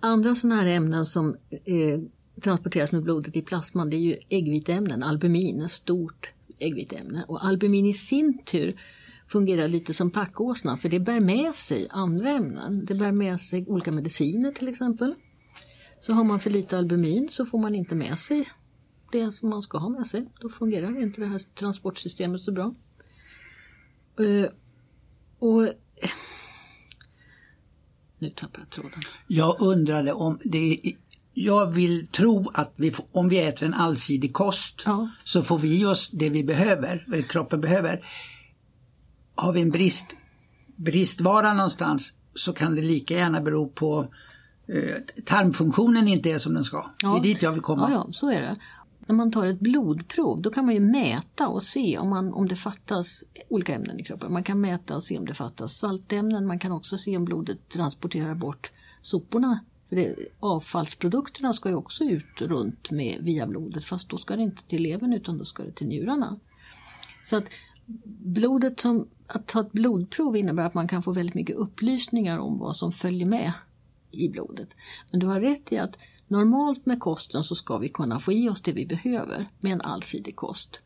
Andra 0.00 0.34
sådana 0.34 0.60
här 0.60 0.66
ämnen 0.66 1.06
som 1.06 1.36
eh, 1.50 2.00
transporteras 2.40 2.92
med 2.92 3.02
blodet 3.02 3.36
i 3.36 3.42
plasman 3.42 3.90
det 3.90 3.96
är 3.96 4.00
ju 4.00 4.16
äggviteämnen, 4.28 5.02
albumin, 5.02 5.60
ett 5.60 5.72
stort 5.72 6.32
äggviteämne. 6.58 7.24
Och 7.28 7.44
albumin 7.44 7.86
i 7.86 7.94
sin 7.94 8.38
tur 8.44 8.80
fungerar 9.28 9.68
lite 9.68 9.94
som 9.94 10.10
packåsna 10.10 10.76
för 10.76 10.88
det 10.88 11.00
bär 11.00 11.20
med 11.20 11.54
sig 11.54 11.86
andra 11.90 12.28
ämnen. 12.28 12.84
Det 12.84 12.94
bär 12.94 13.12
med 13.12 13.40
sig 13.40 13.64
olika 13.66 13.92
mediciner 13.92 14.52
till 14.52 14.68
exempel. 14.68 15.14
Så 16.00 16.12
har 16.12 16.24
man 16.24 16.40
för 16.40 16.50
lite 16.50 16.78
albumin 16.78 17.28
så 17.30 17.46
får 17.46 17.58
man 17.58 17.74
inte 17.74 17.94
med 17.94 18.18
sig 18.18 18.48
det 19.12 19.32
som 19.32 19.48
man 19.48 19.62
ska 19.62 19.78
ha 19.78 19.88
med 19.88 20.06
sig. 20.06 20.28
Då 20.40 20.48
fungerar 20.48 21.02
inte 21.02 21.20
det 21.20 21.26
här 21.26 21.42
transportsystemet 21.54 22.42
så 22.42 22.52
bra. 22.52 22.74
Uh, 24.20 24.46
och 25.38 25.68
nu 28.18 28.30
tappar 28.30 28.60
jag 28.60 28.70
tråden. 28.70 29.00
Jag 29.26 29.56
undrade 29.60 30.12
om 30.12 30.38
det 30.44 30.80
jag 31.34 31.66
vill 31.66 32.06
tro 32.06 32.50
att 32.54 32.72
vi, 32.76 32.94
om 33.12 33.28
vi 33.28 33.38
äter 33.38 33.66
en 33.66 33.74
allsidig 33.74 34.32
kost 34.32 34.82
ja. 34.86 35.08
så 35.24 35.42
får 35.42 35.58
vi 35.58 35.84
oss 35.86 36.10
det 36.10 36.30
vi 36.30 36.44
behöver, 36.44 37.04
eller 37.06 37.22
kroppen 37.22 37.60
behöver. 37.60 38.04
Har 39.34 39.52
vi 39.52 39.60
en 39.60 39.70
brist, 39.70 40.16
bristvara 40.76 41.52
någonstans 41.52 42.12
så 42.34 42.52
kan 42.52 42.74
det 42.74 42.82
lika 42.82 43.14
gärna 43.14 43.40
bero 43.40 43.68
på 43.68 44.06
eh, 44.68 45.22
tarmfunktionen 45.24 46.08
inte 46.08 46.30
är 46.30 46.38
som 46.38 46.54
den 46.54 46.64
ska. 46.64 46.90
Ja. 47.02 47.12
Det 47.12 47.18
är 47.18 47.22
dit 47.22 47.42
jag 47.42 47.52
vill 47.52 47.62
komma. 47.62 47.90
Ja, 47.90 48.04
ja, 48.06 48.12
så 48.12 48.30
är 48.30 48.40
det 48.40 48.56
när 49.08 49.14
man 49.14 49.30
tar 49.30 49.46
ett 49.46 49.60
blodprov 49.60 50.42
då 50.42 50.50
kan 50.50 50.64
man 50.64 50.74
ju 50.74 50.80
mäta 50.80 51.48
och 51.48 51.62
se 51.62 51.98
om, 51.98 52.08
man, 52.08 52.32
om 52.32 52.48
det 52.48 52.56
fattas 52.56 53.24
olika 53.48 53.74
ämnen 53.74 54.00
i 54.00 54.04
kroppen. 54.04 54.32
Man 54.32 54.42
kan 54.42 54.60
mäta 54.60 54.96
och 54.96 55.02
se 55.02 55.18
om 55.18 55.26
det 55.26 55.34
fattas 55.34 55.78
saltämnen. 55.78 56.46
Man 56.46 56.58
kan 56.58 56.72
också 56.72 56.98
se 56.98 57.16
om 57.16 57.24
blodet 57.24 57.68
transporterar 57.68 58.34
bort 58.34 58.70
soporna. 59.02 59.60
För 59.88 59.96
det, 59.96 60.16
avfallsprodukterna 60.40 61.52
ska 61.52 61.68
ju 61.68 61.74
också 61.74 62.04
ut 62.04 62.40
runt 62.40 62.90
med, 62.90 63.18
via 63.20 63.46
blodet 63.46 63.84
fast 63.84 64.08
då 64.08 64.18
ska 64.18 64.36
det 64.36 64.42
inte 64.42 64.62
till 64.62 64.82
levern 64.82 65.12
utan 65.12 65.38
då 65.38 65.44
ska 65.44 65.62
det 65.62 65.72
till 65.72 65.86
njurarna. 65.86 66.38
Så 67.24 67.36
att 67.36 67.44
blodet 68.06 68.80
som, 68.80 69.08
att 69.26 69.46
ta 69.46 69.60
ett 69.60 69.72
blodprov 69.72 70.36
innebär 70.36 70.66
att 70.66 70.74
man 70.74 70.88
kan 70.88 71.02
få 71.02 71.12
väldigt 71.12 71.34
mycket 71.34 71.56
upplysningar 71.56 72.38
om 72.38 72.58
vad 72.58 72.76
som 72.76 72.92
följer 72.92 73.26
med 73.26 73.52
i 74.10 74.28
blodet. 74.28 74.68
Men 75.10 75.20
du 75.20 75.26
har 75.26 75.40
rätt 75.40 75.72
i 75.72 75.78
att 75.78 75.98
Normalt 76.28 76.86
med 76.86 77.00
kosten 77.00 77.44
så 77.44 77.54
ska 77.54 77.78
vi 77.78 77.88
kunna 77.88 78.20
få 78.20 78.32
i 78.32 78.48
oss 78.48 78.62
det 78.62 78.72
vi 78.72 78.86
behöver 78.86 79.48
med 79.60 79.72
en 79.72 79.80
allsidig 79.80 80.36
kost. 80.36 80.80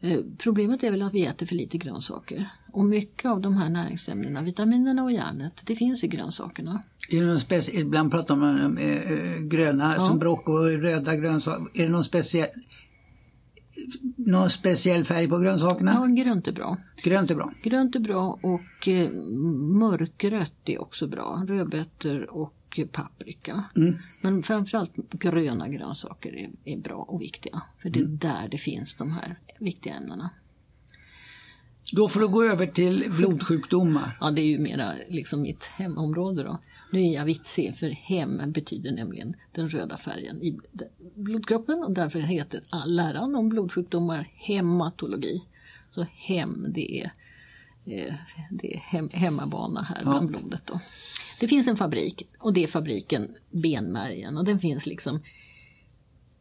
Eh, 0.00 0.18
problemet 0.38 0.82
är 0.82 0.90
väl 0.90 1.02
att 1.02 1.14
vi 1.14 1.26
äter 1.26 1.46
för 1.46 1.54
lite 1.54 1.78
grönsaker. 1.78 2.48
Och 2.72 2.84
mycket 2.84 3.30
av 3.30 3.40
de 3.40 3.56
här 3.56 3.68
näringsämnena, 3.68 4.42
vitaminerna 4.42 5.04
och 5.04 5.12
järnet, 5.12 5.52
det 5.64 5.76
finns 5.76 6.04
i 6.04 6.08
grönsakerna. 6.08 6.82
Är 7.10 7.20
det 7.20 7.26
någon 7.26 7.38
speci- 7.38 7.80
Ibland 7.80 8.10
pratar 8.10 8.36
man 8.36 8.64
om 8.64 8.78
äh, 8.78 9.42
gröna 9.42 9.94
ja. 9.96 10.06
som 10.06 10.18
broccoli, 10.18 10.76
röda 10.76 11.16
grönsaker. 11.16 11.80
Är 11.80 11.82
det 11.82 11.92
någon 11.92 12.04
speciell, 12.04 12.48
någon 14.16 14.50
speciell 14.50 15.04
färg 15.04 15.28
på 15.28 15.38
grönsakerna? 15.38 15.92
Ja, 15.94 16.22
grönt 16.24 16.48
är 16.48 16.52
bra. 16.52 16.76
Grönt 17.02 17.30
är 17.30 17.34
bra. 17.34 17.52
Grönt 17.62 17.94
är 17.96 18.00
bra 18.00 18.38
och 18.42 18.88
eh, 18.88 19.10
mörkrött 19.80 20.60
är 20.64 20.80
också 20.80 21.06
bra. 21.06 21.44
Rödbetor 21.48 22.30
och 22.30 22.54
paprika. 22.92 23.64
Mm. 23.76 23.98
Men 24.20 24.42
framförallt 24.42 24.92
gröna 25.10 25.68
grönsaker 25.68 26.36
är, 26.36 26.50
är, 26.64 26.76
bra 26.76 26.96
och 26.96 27.22
viktiga. 27.22 27.62
För 27.82 27.90
det 27.90 27.98
är 27.98 28.04
mm. 28.04 28.18
där 28.18 28.48
det 28.50 28.58
finns 28.58 28.94
de 28.94 29.10
här 29.10 29.38
viktiga 29.58 29.94
ämnena. 29.94 30.30
Då 31.92 32.08
får 32.08 32.20
du 32.20 32.28
gå 32.28 32.44
över 32.44 32.66
till 32.66 33.04
blodsjukdomar. 33.16 34.18
Ja, 34.20 34.30
det 34.30 34.42
är 34.42 34.46
ju 34.46 34.58
mera 34.58 34.92
liksom 35.08 35.42
mitt 35.42 35.64
hemområde 35.64 36.42
då. 36.42 36.58
Nu 36.92 37.00
är 37.00 37.14
jag 37.14 37.24
vitsig 37.24 37.76
för 37.76 37.90
hem 37.90 38.52
betyder 38.52 38.92
nämligen 38.92 39.36
den 39.52 39.68
röda 39.68 39.96
färgen 39.96 40.42
i 40.42 40.58
blodkroppen 41.14 41.84
och 41.84 41.92
därför 41.92 42.20
heter 42.20 42.62
läran 42.86 43.34
om 43.34 43.48
blodsjukdomar 43.48 44.28
hematologi. 44.34 45.42
Så 45.90 46.06
hem 46.10 46.66
det 46.68 47.00
är, 47.00 47.12
det 48.50 48.74
är 48.74 48.78
hem, 48.78 49.08
hemmabana 49.12 49.82
här 49.82 50.02
ja. 50.04 50.10
bland 50.10 50.28
blodet 50.28 50.62
då. 50.66 50.80
Det 51.40 51.48
finns 51.48 51.68
en 51.68 51.76
fabrik 51.76 52.28
och 52.38 52.52
det 52.52 52.64
är 52.64 52.66
fabriken 52.66 53.36
Benmärgen 53.50 54.38
och 54.38 54.44
den 54.44 54.58
finns 54.58 54.86
liksom 54.86 55.20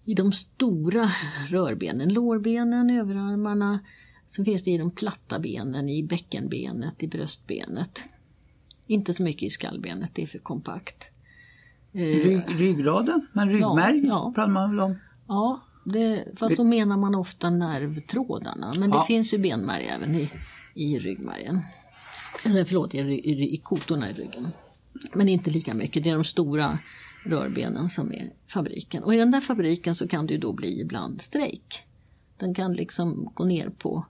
i 0.06 0.14
de 0.14 0.32
stora 0.32 1.10
rörbenen, 1.50 2.14
lårbenen, 2.14 2.90
överarmarna. 2.90 3.80
Så 4.32 4.44
finns 4.44 4.64
det 4.64 4.72
i 4.72 4.78
de 4.78 4.92
platta 4.92 5.40
benen, 5.40 5.90
i 5.90 6.04
bäckenbenet, 6.04 7.04
i 7.04 7.08
bröstbenet. 7.08 8.00
Inte 8.88 9.14
så 9.14 9.24
mycket 9.24 9.44
i 9.44 9.50
skallbenet, 9.50 10.12
det 10.14 10.24
är 10.24 10.28
för 10.28 10.40
kompakt. 10.40 11.10
Rygg, 11.92 12.44
ryggraden, 12.60 13.28
men 13.34 13.50
ryggmärg 13.50 13.98
ja, 13.98 14.08
ja. 14.08 14.32
pratar 14.36 14.52
man 14.52 14.70
väl 14.70 14.80
om? 14.80 14.96
Ja, 15.28 15.62
det, 15.84 16.26
fast 16.36 16.58
då 16.58 16.64
menar 16.64 16.98
man 16.98 17.16
ofta 17.16 17.50
nervtrådarna. 17.50 18.74
Men 18.80 18.90
det 18.90 18.98
ja. 18.98 19.04
finns 19.04 19.34
ju 19.34 19.38
benmärg 19.38 19.86
även 19.88 20.16
i, 20.16 20.30
i 20.74 21.00
ryggmärgen. 21.00 21.62
Eller 22.46 22.66
förlåt, 22.66 22.94
i, 22.94 22.98
i, 22.98 23.54
i 23.54 23.58
kotorna 23.58 24.10
i 24.10 24.14
ryggen. 24.14 24.48
Men 25.14 25.30
inte 25.30 25.50
lika 25.50 25.74
mycket, 25.74 26.04
det 26.04 26.10
är 26.10 26.14
de 26.14 26.24
stora 26.24 26.80
rörbenen 27.26 27.90
som 27.90 28.14
är 28.14 28.30
fabriken. 28.48 29.04
Och 29.04 29.14
i 29.14 29.18
den 29.18 29.32
där 29.32 29.42
fabriken 29.42 29.96
så 29.96 30.08
kan 30.08 30.28
det 30.28 30.34
ju 30.34 30.40
då 30.40 30.54
bli 30.54 30.82
ibland 30.82 31.22
strejk. 31.22 31.84
Den 32.38 32.54
kan 32.54 32.74
liksom 32.74 33.32
gå 33.34 33.46
ner 33.46 33.70
på 33.70 34.06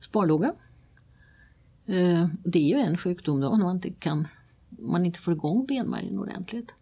sparlåga. 0.00 0.52
Eh, 1.86 2.28
det 2.44 2.58
är 2.58 2.68
ju 2.68 2.78
en 2.78 2.96
sjukdom 2.96 3.40
då 3.40 3.56
när 3.56 3.64
man 3.64 3.76
inte, 3.76 3.90
kan, 3.90 4.28
man 4.68 5.06
inte 5.06 5.18
får 5.18 5.34
igång 5.34 5.66
benmärgen 5.66 6.18
ordentligt. 6.18 6.72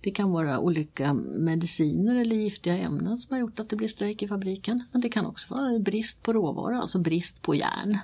Det 0.00 0.10
kan 0.10 0.32
vara 0.32 0.58
olika 0.58 1.14
mediciner 1.14 2.14
eller 2.14 2.36
giftiga 2.36 2.78
ämnen 2.78 3.18
som 3.18 3.34
har 3.34 3.40
gjort 3.40 3.60
att 3.60 3.68
det 3.68 3.76
blir 3.76 3.88
strejk 3.88 4.22
i 4.22 4.28
fabriken. 4.28 4.84
Men 4.92 5.00
det 5.00 5.08
kan 5.08 5.26
också 5.26 5.54
vara 5.54 5.78
brist 5.78 6.22
på 6.22 6.32
råvara, 6.32 6.80
alltså 6.80 6.98
brist 6.98 7.42
på 7.42 7.54
järn. 7.54 7.98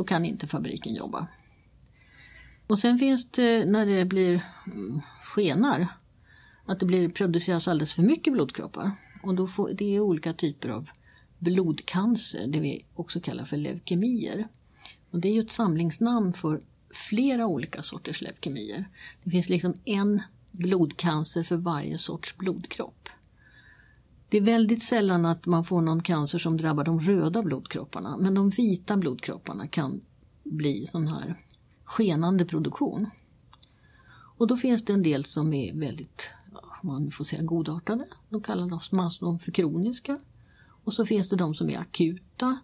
Då 0.00 0.04
kan 0.04 0.24
inte 0.24 0.46
fabriken 0.46 0.94
jobba. 0.94 1.26
Och 2.66 2.78
sen 2.78 2.98
finns 2.98 3.30
det 3.30 3.64
när 3.64 3.86
det 3.86 4.04
blir 4.04 4.42
mm, 4.66 5.00
skenar, 5.22 5.86
att 6.66 6.80
det 6.80 6.86
blir 6.86 7.08
produceras 7.08 7.68
alldeles 7.68 7.94
för 7.94 8.02
mycket 8.02 8.32
blodkroppar. 8.32 8.90
Och 9.22 9.34
då 9.34 9.46
får, 9.46 9.70
det 9.72 9.96
är 9.96 10.00
olika 10.00 10.32
typer 10.32 10.68
av 10.68 10.90
blodcancer, 11.38 12.46
det 12.46 12.60
vi 12.60 12.84
också 12.94 13.20
kallar 13.20 13.44
för 13.44 13.56
leukemier. 13.56 14.48
Och 15.10 15.20
det 15.20 15.28
är 15.28 15.32
ju 15.32 15.40
ett 15.40 15.52
samlingsnamn 15.52 16.32
för 16.32 16.60
flera 16.90 17.46
olika 17.46 17.82
sorters 17.82 18.20
leukemier. 18.20 18.84
Det 19.24 19.30
finns 19.30 19.48
liksom 19.48 19.74
en 19.84 20.22
blodcancer 20.52 21.42
för 21.42 21.56
varje 21.56 21.98
sorts 21.98 22.36
blodkropp. 22.36 23.08
Det 24.30 24.36
är 24.36 24.42
väldigt 24.42 24.82
sällan 24.82 25.26
att 25.26 25.46
man 25.46 25.64
får 25.64 25.80
någon 25.80 26.02
cancer 26.02 26.38
som 26.38 26.56
drabbar 26.56 26.84
de 26.84 27.00
röda 27.00 27.42
blodkropparna 27.42 28.16
men 28.16 28.34
de 28.34 28.50
vita 28.50 28.96
blodkropparna 28.96 29.68
kan 29.68 30.00
bli 30.44 30.88
sån 30.92 31.08
här 31.08 31.34
skenande 31.84 32.44
produktion. 32.44 33.06
Och 34.36 34.46
då 34.46 34.56
finns 34.56 34.84
det 34.84 34.92
en 34.92 35.02
del 35.02 35.24
som 35.24 35.52
är 35.52 35.74
väldigt, 35.74 36.28
man 36.82 37.10
får 37.10 37.24
säga 37.24 37.42
godartade. 37.42 38.04
de 38.28 38.42
kallar 38.42 38.94
man 39.24 39.38
för 39.38 39.52
kroniska. 39.52 40.18
Och 40.84 40.92
så 40.92 41.06
finns 41.06 41.28
det 41.28 41.36
de 41.36 41.54
som 41.54 41.70
är 41.70 41.78
akuta. 41.78 42.58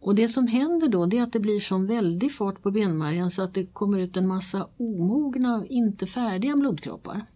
Och 0.00 0.14
det 0.14 0.28
som 0.28 0.46
händer 0.46 0.88
då 0.88 1.06
det 1.06 1.18
är 1.18 1.22
att 1.22 1.32
det 1.32 1.40
blir 1.40 1.60
sån 1.60 1.86
väldig 1.86 2.34
fart 2.34 2.62
på 2.62 2.70
benmärgen 2.70 3.30
så 3.30 3.42
att 3.42 3.54
det 3.54 3.66
kommer 3.66 3.98
ut 3.98 4.16
en 4.16 4.26
massa 4.26 4.68
omogna, 4.76 5.66
inte 5.68 6.06
färdiga 6.06 6.56
blodkroppar. 6.56 7.26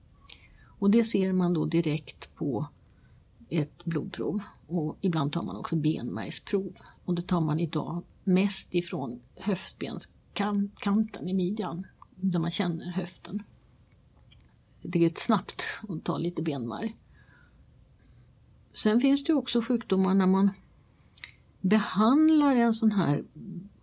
Och 0.78 0.90
det 0.90 1.04
ser 1.04 1.32
man 1.32 1.54
då 1.54 1.64
direkt 1.64 2.34
på 2.34 2.66
ett 3.48 3.84
blodprov 3.84 4.40
och 4.66 4.96
ibland 5.00 5.32
tar 5.32 5.42
man 5.42 5.56
också 5.56 5.76
benmärgsprov. 5.76 6.72
Och 7.04 7.14
det 7.14 7.22
tar 7.22 7.40
man 7.40 7.60
idag 7.60 8.02
mest 8.24 8.74
ifrån 8.74 9.20
höftbenskanten 9.34 11.28
i 11.28 11.34
midjan, 11.34 11.86
där 12.16 12.38
man 12.38 12.50
känner 12.50 12.90
höften. 12.90 13.42
Det 14.82 15.04
är 15.04 15.12
snabbt 15.16 15.62
att 15.88 16.04
ta 16.04 16.18
lite 16.18 16.42
benmärg. 16.42 16.96
Sen 18.74 19.00
finns 19.00 19.24
det 19.24 19.34
också 19.34 19.62
sjukdomar 19.62 20.14
när 20.14 20.26
man 20.26 20.50
behandlar 21.60 22.56
en 22.56 22.74
sån 22.74 22.92
här 22.92 23.24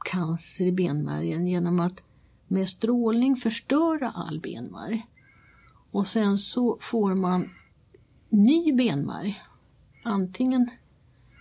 cancer 0.05 0.65
i 0.65 0.71
benmärgen 0.71 1.47
genom 1.47 1.79
att 1.79 2.01
med 2.47 2.69
strålning 2.69 3.35
förstöra 3.35 4.09
all 4.09 4.39
benmärg. 4.39 5.07
Och 5.91 6.07
sen 6.07 6.37
så 6.37 6.77
får 6.81 7.15
man 7.15 7.49
ny 8.29 8.73
benmärg 8.73 9.41
antingen 10.03 10.69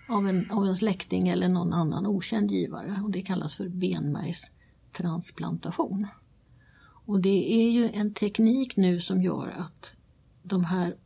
av 0.08 0.28
en, 0.28 0.50
av 0.50 0.66
en 0.66 0.76
släkting 0.76 1.28
eller 1.28 1.48
någon 1.48 1.72
annan 1.72 2.06
okänd 2.06 2.50
givare 2.50 3.00
och 3.04 3.10
det 3.10 3.22
kallas 3.22 3.54
för 3.54 3.68
benmärgstransplantation. 3.68 6.06
Och 7.04 7.20
det 7.20 7.52
är 7.52 7.70
ju 7.70 7.88
en 7.88 8.14
teknik 8.14 8.76
nu 8.76 9.00
som 9.00 9.22
gör 9.22 9.48
att 9.48 9.92
de 10.42 10.64
här 10.64 10.96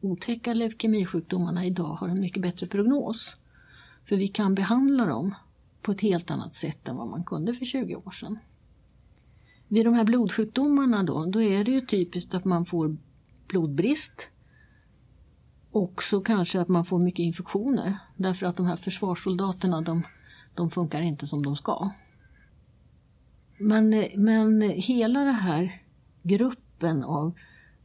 otäcka 0.00 0.54
leukemisjukdomarna 0.54 1.66
idag 1.66 1.94
har 1.94 2.08
en 2.08 2.20
mycket 2.20 2.42
bättre 2.42 2.66
prognos. 2.66 3.36
För 4.04 4.16
vi 4.16 4.28
kan 4.28 4.54
behandla 4.54 5.06
dem 5.06 5.34
på 5.82 5.92
ett 5.92 6.00
helt 6.00 6.30
annat 6.30 6.54
sätt 6.54 6.88
än 6.88 6.96
vad 6.96 7.08
man 7.08 7.24
kunde 7.24 7.54
för 7.54 7.64
20 7.64 7.96
år 7.96 8.10
sedan. 8.10 8.38
Vid 9.68 9.86
de 9.86 9.94
här 9.94 10.04
blodsjukdomarna 10.04 11.02
då, 11.02 11.24
då 11.24 11.42
är 11.42 11.64
det 11.64 11.70
ju 11.70 11.80
typiskt 11.80 12.34
att 12.34 12.44
man 12.44 12.66
får 12.66 12.96
blodbrist 13.46 14.28
Också 15.72 16.20
kanske 16.20 16.60
att 16.60 16.68
man 16.68 16.84
får 16.84 16.98
mycket 16.98 17.22
infektioner 17.22 17.98
därför 18.16 18.46
att 18.46 18.56
de 18.56 18.66
här 18.66 18.76
försvarssoldaterna 18.76 19.80
de, 19.80 20.02
de 20.54 20.70
funkar 20.70 21.00
inte 21.00 21.26
som 21.26 21.42
de 21.42 21.56
ska. 21.56 21.90
Men, 23.58 24.04
men 24.14 24.60
hela 24.62 25.20
den 25.20 25.34
här 25.34 25.82
gruppen 26.22 27.04
av 27.04 27.32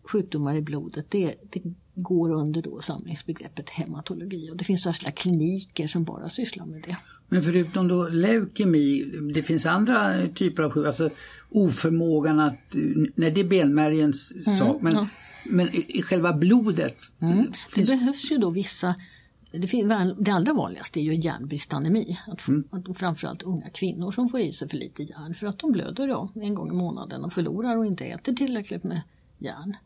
sjukdomar 0.04 0.56
i 0.56 0.62
blodet 0.62 1.06
det, 1.10 1.36
det 1.52 1.62
går 1.96 2.32
under 2.32 2.62
då 2.62 2.82
samlingsbegreppet 2.82 3.70
hematologi 3.70 4.52
och 4.52 4.58
det 4.58 4.64
finns 4.64 4.84
särskilda 4.84 5.12
kliniker 5.12 5.88
som 5.88 6.04
bara 6.04 6.30
sysslar 6.30 6.66
med 6.66 6.84
det. 6.88 6.98
Men 7.28 7.42
förutom 7.42 7.88
då 7.88 8.08
leukemi, 8.08 9.12
det 9.34 9.44
finns 9.44 9.66
andra 9.66 10.28
typer 10.36 10.64
av 10.64 10.70
sjukdomar, 10.70 10.88
alltså 10.88 11.10
oförmågan 11.50 12.40
att, 12.40 12.76
nej 13.16 13.32
det 13.32 13.40
är 13.42 13.48
benmärgens 13.48 14.32
mm, 14.32 14.58
sak, 14.60 14.82
men, 14.82 14.94
ja. 14.94 15.08
Men 15.46 15.76
i, 15.76 15.86
i, 15.88 16.02
själva 16.02 16.34
blodet? 16.34 16.98
Mm. 17.20 17.52
Finns... 17.70 17.90
Det 17.90 17.96
behövs 17.96 18.32
ju 18.32 18.38
då 18.38 18.50
vissa 18.50 18.96
det, 19.52 20.16
det 20.20 20.32
allra 20.32 20.54
vanligaste 20.54 21.00
är 21.00 21.04
ju 21.04 21.16
järnbristanemi. 21.16 22.18
Att, 22.28 22.48
mm. 22.48 22.64
att 22.72 22.98
framförallt 22.98 23.42
unga 23.42 23.70
kvinnor 23.70 24.12
som 24.12 24.30
får 24.30 24.40
i 24.40 24.54
sig 24.54 24.70
för 24.70 24.78
lite 24.78 25.04
järn 25.04 25.36
för 25.36 25.48
att 25.48 25.60
de 25.60 25.72
blöder 25.72 26.08
ja, 26.08 26.30
en 26.36 26.54
gång 26.54 26.70
i 26.70 26.74
månaden 26.74 27.24
och 27.24 27.34
förlorar 27.34 27.78
och 27.78 27.86
inte 27.86 28.06
äter 28.06 28.34
tillräckligt 28.34 28.84
med 28.84 29.02
järn. 29.38 29.78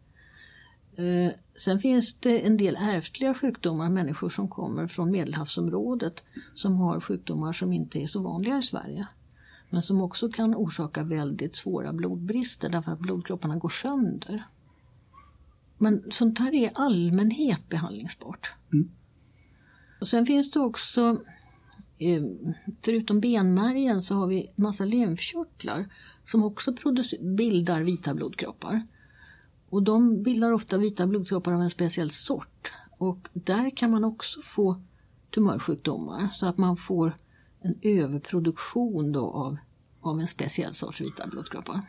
Eh, 0.95 1.31
sen 1.57 1.79
finns 1.79 2.13
det 2.13 2.39
en 2.39 2.57
del 2.57 2.77
ärftliga 2.79 3.33
sjukdomar, 3.33 3.89
människor 3.89 4.29
som 4.29 4.47
kommer 4.47 4.87
från 4.87 5.11
medelhavsområdet 5.11 6.23
som 6.55 6.75
har 6.77 6.99
sjukdomar 6.99 7.53
som 7.53 7.73
inte 7.73 7.99
är 7.99 8.07
så 8.07 8.21
vanliga 8.21 8.57
i 8.57 8.63
Sverige. 8.63 9.07
Men 9.69 9.83
som 9.83 10.01
också 10.01 10.29
kan 10.29 10.55
orsaka 10.55 11.03
väldigt 11.03 11.55
svåra 11.55 11.93
blodbrister 11.93 12.69
därför 12.69 12.91
att 12.91 12.99
blodkropparna 12.99 13.55
går 13.55 13.69
sönder. 13.69 14.43
Men 15.81 16.03
sånt 16.11 16.39
här 16.39 16.53
är 16.53 16.71
allmänhet 16.75 17.69
behandlingsbart. 17.69 18.51
Mm. 18.73 18.91
Och 20.01 20.07
sen 20.07 20.25
finns 20.25 20.51
det 20.51 20.59
också, 20.59 21.21
eh, 21.97 22.23
förutom 22.81 23.19
benmärgen 23.19 24.01
så 24.01 24.15
har 24.15 24.27
vi 24.27 24.51
massa 24.55 24.85
lymfkörtlar 24.85 25.85
som 26.25 26.43
också 26.43 26.73
bildar 27.19 27.81
vita 27.81 28.13
blodkroppar. 28.13 28.81
Och 29.69 29.83
de 29.83 30.23
bildar 30.23 30.51
ofta 30.51 30.77
vita 30.77 31.07
blodkroppar 31.07 31.53
av 31.53 31.61
en 31.61 31.69
speciell 31.69 32.11
sort. 32.11 32.71
Och 32.97 33.27
där 33.33 33.69
kan 33.69 33.91
man 33.91 34.03
också 34.03 34.41
få 34.41 34.81
tumörsjukdomar 35.33 36.29
så 36.33 36.45
att 36.45 36.57
man 36.57 36.77
får 36.77 37.15
en 37.61 37.79
överproduktion 37.81 39.11
då 39.11 39.29
av, 39.31 39.57
av 40.01 40.19
en 40.19 40.27
speciell 40.27 40.73
sorts 40.73 41.01
vita 41.01 41.27
blodkroppar. 41.27 41.81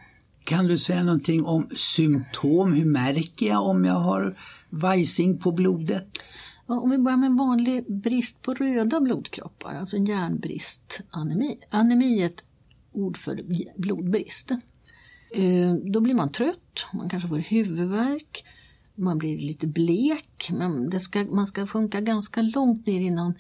Kan 0.45 0.67
du 0.67 0.79
säga 0.79 1.03
någonting 1.03 1.45
om 1.45 1.69
symptom? 1.77 2.73
Hur 2.73 2.85
märker 2.85 3.47
jag 3.47 3.67
om 3.67 3.85
jag 3.85 3.95
har 3.95 4.37
vajsing 4.71 5.39
på 5.39 5.53
blodet? 5.53 6.19
Om 6.67 6.91
vi 6.91 6.99
börjar 6.99 7.17
med 7.17 7.27
en 7.27 7.37
vanlig 7.37 7.85
brist 7.93 8.43
på 8.43 8.55
röda 8.55 9.01
blodkroppar, 9.01 9.75
alltså 9.75 9.97
järnbrist, 9.97 11.01
anemi. 11.11 11.59
Anemi 11.71 12.23
är 12.23 12.27
ett 12.27 12.43
ord 12.93 13.17
för 13.17 13.41
blodbrist. 13.77 14.51
Eh, 15.31 15.75
då 15.75 16.01
blir 16.01 16.15
man 16.15 16.33
trött, 16.33 16.87
man 16.93 17.09
kanske 17.09 17.29
får 17.29 17.39
huvudvärk, 17.39 18.45
man 18.95 19.19
blir 19.19 19.39
lite 19.39 19.67
blek. 19.67 20.51
Men 20.53 20.91
det 20.91 21.01
ska, 21.01 21.25
man 21.25 21.47
ska 21.47 21.67
funka 21.67 22.01
ganska 22.01 22.43
långt 22.43 22.87
ner 22.87 23.01
innan, 23.01 23.35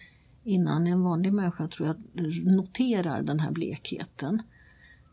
innan 0.44 0.86
en 0.86 1.02
vanlig 1.02 1.32
människa 1.32 1.68
tror 1.68 1.88
jag 1.88 1.96
noterar 2.44 3.22
den 3.22 3.40
här 3.40 3.50
blekheten. 3.50 4.42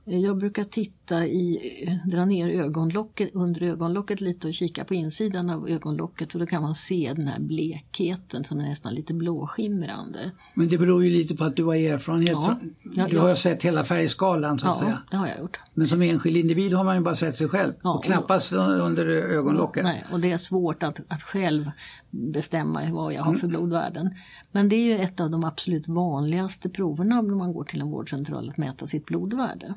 Jag 0.10 0.38
brukar 0.38 0.64
titta 0.64 1.26
i, 1.26 2.00
dra 2.06 2.26
ner 2.26 2.50
ögonlocket, 2.50 3.30
under 3.34 3.64
ögonlocket 3.64 4.22
lite 4.22 4.48
och 4.48 4.54
kika 4.54 4.84
på 4.84 4.94
insidan 4.94 5.50
av 5.50 5.70
ögonlocket 5.70 6.32
för 6.32 6.40
då 6.40 6.46
kan 6.46 6.62
man 6.62 6.76
se 6.76 7.14
den 7.16 7.28
här 7.28 7.40
blekheten 7.40 8.44
som 8.44 8.60
är 8.60 8.70
nästan 8.70 8.94
lite 8.94 9.14
blåskimrande. 9.14 10.32
Men 10.54 10.68
det 10.68 10.78
beror 10.78 11.06
ju 11.06 11.10
lite 11.10 11.36
på 11.36 11.44
att 11.44 11.56
du 11.56 11.64
har 11.64 11.76
erfarenhet. 11.76 12.32
Ja, 12.32 12.60
ja, 12.96 13.08
du 13.08 13.20
har 13.20 13.30
ja. 13.30 13.36
sett 13.36 13.64
hela 13.64 13.84
färgskalan 13.84 14.60
så 14.60 14.68
att 14.68 14.80
ja, 14.80 14.86
säga. 14.86 15.00
det 15.12 15.18
har 15.18 15.28
jag 15.28 15.40
gjort. 15.40 15.58
Men 15.74 15.88
som 15.88 16.02
enskild 16.02 16.38
individ 16.38 16.74
har 16.74 16.84
man 16.84 16.96
ju 16.96 17.02
bara 17.02 17.16
sett 17.16 17.36
sig 17.36 17.50
själv 17.50 17.74
och 17.84 18.04
knappast 18.04 18.54
och, 18.54 18.60
under 18.60 19.06
ögonlocket. 19.08 19.84
Nej, 19.84 20.06
och 20.12 20.20
det 20.20 20.32
är 20.32 20.38
svårt 20.38 20.84
att, 20.84 21.00
att 21.08 21.24
själv 21.24 21.72
bestämma 22.10 22.82
vad 22.92 23.14
jag 23.14 23.22
har 23.22 23.32
mm. 23.32 23.42
för 23.42 23.48
blodvärden. 23.48 24.16
Men 24.52 24.70
det 24.70 24.76
är 24.76 24.84
ju 24.84 24.98
ett 24.98 25.20
av 25.20 25.30
de 25.30 25.44
absolut 25.44 25.88
vanligaste 25.88 26.70
proverna 26.70 27.22
när 27.22 27.36
man 27.36 27.54
går 27.54 27.64
till 27.64 27.82
en 27.82 27.92
vårdcentral 27.92 28.50
att 28.50 28.58
mäta 28.58 28.88
sitt 28.88 29.06
blodvärde. 29.06 29.76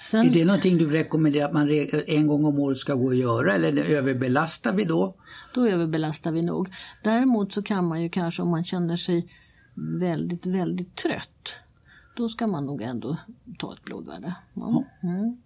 Sen, 0.00 0.26
är 0.26 0.30
det 0.30 0.44
någonting 0.44 0.78
du 0.78 0.90
rekommenderar 0.90 1.46
att 1.46 1.52
man 1.52 1.70
en 2.06 2.26
gång 2.26 2.44
om 2.44 2.58
året 2.58 2.78
ska 2.78 2.94
gå 2.94 3.06
och 3.06 3.14
göra 3.14 3.52
eller 3.52 3.90
överbelastar 3.90 4.72
vi 4.72 4.84
då? 4.84 5.14
Då 5.54 5.66
överbelastar 5.66 6.32
vi 6.32 6.42
nog. 6.42 6.68
Däremot 7.04 7.52
så 7.52 7.62
kan 7.62 7.84
man 7.84 8.02
ju 8.02 8.08
kanske 8.08 8.42
om 8.42 8.48
man 8.48 8.64
känner 8.64 8.96
sig 8.96 9.28
väldigt, 9.74 10.46
väldigt 10.46 10.96
trött. 10.96 11.54
Då 12.16 12.28
ska 12.28 12.46
man 12.46 12.66
nog 12.66 12.82
ändå 12.82 13.16
ta 13.58 13.72
ett 13.72 13.84
blodvärde. 13.84 14.34
Ja. 14.54 14.84
Mm. 15.02 15.36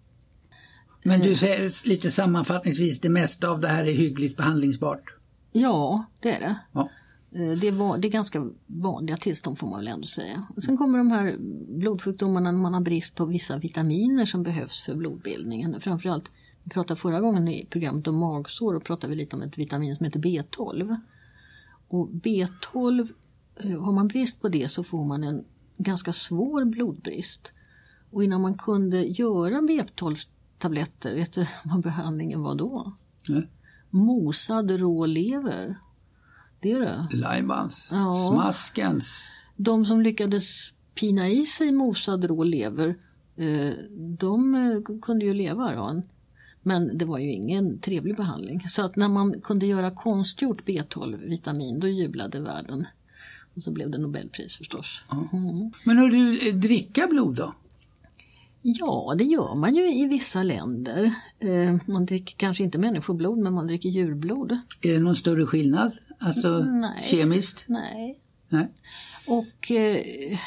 Men 1.03 1.19
du 1.19 1.35
säger 1.35 1.87
lite 1.87 2.11
sammanfattningsvis, 2.11 3.01
det 3.01 3.09
mesta 3.09 3.49
av 3.49 3.59
det 3.59 3.67
här 3.67 3.85
är 3.85 3.93
hyggligt 3.93 4.37
behandlingsbart? 4.37 5.03
Ja, 5.51 6.05
det 6.21 6.35
är 6.35 6.39
det. 6.39 6.59
Ja. 6.71 6.89
Eh, 7.31 7.57
det, 7.57 7.71
var, 7.71 7.97
det 7.97 8.07
är 8.07 8.11
ganska 8.11 8.49
vanliga 8.67 9.17
tillstånd 9.17 9.59
får 9.59 9.67
man 9.67 9.79
väl 9.79 9.87
ändå 9.87 10.07
säga. 10.07 10.47
Sen 10.65 10.77
kommer 10.77 10.97
de 10.97 11.11
här 11.11 11.37
blodsjukdomarna 11.75 12.51
när 12.51 12.59
man 12.59 12.73
har 12.73 12.81
brist 12.81 13.15
på 13.15 13.25
vissa 13.25 13.57
vitaminer 13.57 14.25
som 14.25 14.43
behövs 14.43 14.81
för 14.81 14.95
blodbildningen. 14.95 15.81
Framförallt, 15.81 16.31
vi 16.63 16.69
pratade 16.71 16.99
förra 16.99 17.21
gången 17.21 17.47
i 17.47 17.65
programmet 17.69 18.07
om 18.07 18.19
magsår 18.19 18.75
och 18.75 18.83
pratade 18.83 19.11
vi 19.11 19.15
lite 19.17 19.35
om 19.35 19.41
ett 19.41 19.57
vitamin 19.57 19.95
som 19.95 20.05
heter 20.05 20.19
B12. 20.19 20.97
Och 21.87 22.09
B12, 22.09 23.07
eh, 23.55 23.81
har 23.83 23.91
man 23.91 24.07
brist 24.07 24.41
på 24.41 24.49
det 24.49 24.71
så 24.71 24.83
får 24.83 25.05
man 25.05 25.23
en 25.23 25.43
ganska 25.77 26.13
svår 26.13 26.65
blodbrist. 26.65 27.51
Och 28.11 28.23
innan 28.23 28.41
man 28.41 28.57
kunde 28.57 29.03
göra 29.03 29.55
B12-tabletter, 29.61 31.13
vet 31.15 31.33
du 31.33 31.47
vad 31.65 31.81
behandlingen 31.81 32.41
var 32.41 32.55
då? 32.55 32.93
Mm. 33.29 33.43
Mosad 33.89 34.71
rå 34.71 35.05
lever 35.05 35.75
Det 36.59 36.71
är 36.71 36.79
det. 36.79 37.07
Lajbans, 37.11 37.87
Ja. 37.91 38.15
smaskens. 38.31 39.23
De 39.55 39.85
som 39.85 40.01
lyckades 40.01 40.71
pina 40.95 41.29
i 41.29 41.45
sig 41.45 41.71
mosad 41.71 42.25
rå 42.25 42.43
lever, 42.43 42.95
eh, 43.35 43.73
de 43.97 44.55
eh, 44.55 44.99
kunde 45.01 45.25
ju 45.25 45.33
leva 45.33 45.75
då. 45.75 46.01
Men 46.61 46.97
det 46.97 47.05
var 47.05 47.19
ju 47.19 47.31
ingen 47.31 47.79
trevlig 47.79 48.15
behandling. 48.15 48.69
Så 48.69 48.81
att 48.81 48.95
när 48.95 49.09
man 49.09 49.41
kunde 49.41 49.65
göra 49.65 49.91
konstgjort 49.91 50.67
B12-vitamin 50.67 51.79
då 51.79 51.87
jublade 51.87 52.39
världen. 52.39 52.87
Och 53.55 53.63
så 53.63 53.71
blev 53.71 53.89
det 53.89 53.97
Nobelpris 53.97 54.55
förstås. 54.55 55.01
Mm. 55.33 55.71
Men 55.83 55.97
hör 55.97 56.09
du, 56.09 56.49
eh, 56.49 56.55
dricka 56.55 57.07
blod 57.07 57.35
då? 57.35 57.53
Ja, 58.61 59.15
det 59.17 59.23
gör 59.23 59.55
man 59.55 59.75
ju 59.75 60.03
i 60.03 60.05
vissa 60.05 60.43
länder. 60.43 61.13
Man 61.85 62.05
dricker 62.05 62.35
kanske 62.37 62.63
inte 62.63 62.77
människoblod 62.77 63.37
men 63.37 63.53
man 63.53 63.67
dricker 63.67 63.89
djurblod. 63.89 64.51
Är 64.81 64.93
det 64.93 64.99
någon 64.99 65.15
större 65.15 65.45
skillnad? 65.45 65.91
Alltså 66.19 66.59
Nej. 66.59 67.01
kemiskt? 67.03 67.65
Nej. 67.67 68.19
Nej. 68.49 68.67
Och 69.27 69.71
eh, 69.71 70.39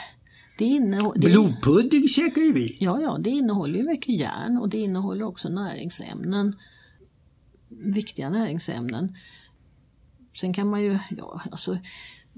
det 0.58 0.64
innehåller... 0.64 1.20
Blodpudding 1.20 2.08
käkar 2.08 2.42
ju 2.42 2.52
vi. 2.52 2.76
Ja, 2.80 3.00
ja, 3.00 3.18
det 3.18 3.30
innehåller 3.30 3.78
ju 3.78 3.84
mycket 3.84 4.14
järn 4.14 4.58
och 4.58 4.68
det 4.68 4.78
innehåller 4.78 5.24
också 5.24 5.48
näringsämnen. 5.48 6.56
Viktiga 7.68 8.30
näringsämnen. 8.30 9.16
Sen 10.40 10.54
kan 10.54 10.70
man 10.70 10.82
ju, 10.82 10.98
ja 11.10 11.42
alltså 11.50 11.78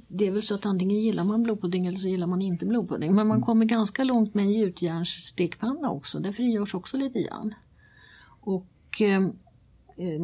det 0.08 0.26
är 0.26 0.30
väl 0.30 0.42
så 0.42 0.54
att 0.54 0.66
antingen 0.66 1.00
gillar 1.00 1.24
man 1.24 1.42
blodpudding 1.42 1.86
eller 1.86 1.98
så 1.98 2.08
gillar 2.08 2.26
man 2.26 2.42
inte 2.42 2.66
blodpudding. 2.66 3.14
Men 3.14 3.28
man 3.28 3.42
kommer 3.42 3.64
ganska 3.64 4.04
långt 4.04 4.34
med 4.34 4.44
en 4.44 4.52
gjutjärnsstekpanna 4.52 5.90
också. 5.90 6.18
Där 6.18 6.32
frigörs 6.32 6.74
också 6.74 6.96
lite 6.96 7.18
järn. 7.18 7.54
Och 8.40 9.00
eh, 9.00 9.22
eh, 9.96 10.22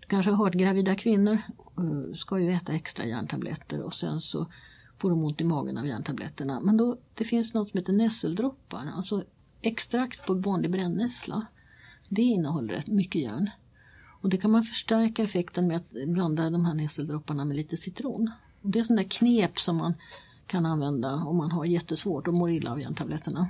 du 0.00 0.06
kanske 0.06 0.30
har 0.30 0.44
hört 0.44 0.54
gravida 0.54 0.94
kvinnor 0.94 1.38
eh, 1.78 2.14
ska 2.14 2.38
ju 2.38 2.52
äta 2.52 2.72
extra 2.72 3.06
järntabletter 3.06 3.82
och 3.82 3.94
sen 3.94 4.20
så 4.20 4.46
får 5.00 5.10
de 5.10 5.24
ont 5.24 5.40
i 5.40 5.44
magen 5.44 5.78
av 5.78 5.86
järntabletterna. 5.86 6.60
Men 6.60 6.76
då, 6.76 6.96
det 7.14 7.24
finns 7.24 7.54
något 7.54 7.70
som 7.70 7.78
heter 7.78 7.92
nässeldroppar, 7.92 8.92
alltså 8.96 9.24
extrakt 9.62 10.26
på 10.26 10.34
vanlig 10.34 10.70
brännässla. 10.70 11.46
Det 12.08 12.22
innehåller 12.22 12.74
rätt 12.74 12.86
mycket 12.86 13.22
järn. 13.22 13.50
Och 14.20 14.28
det 14.28 14.36
kan 14.36 14.50
man 14.50 14.64
förstärka 14.64 15.22
effekten 15.22 15.68
med 15.68 15.76
att 15.76 15.92
blanda 16.06 16.50
de 16.50 16.64
här 16.64 16.74
nässeldropparna 16.74 17.44
med 17.44 17.56
lite 17.56 17.76
citron. 17.76 18.30
Och 18.62 18.70
det 18.70 18.78
är 18.78 18.84
sådana 18.84 19.02
där 19.02 19.08
knep 19.08 19.58
som 19.58 19.76
man 19.76 19.94
kan 20.46 20.66
använda 20.66 21.14
om 21.14 21.36
man 21.36 21.50
har 21.50 21.64
jättesvårt 21.64 22.28
och 22.28 22.34
mår 22.34 22.50
illa 22.50 22.72
av 22.72 22.80
järntabletterna. 22.80 23.48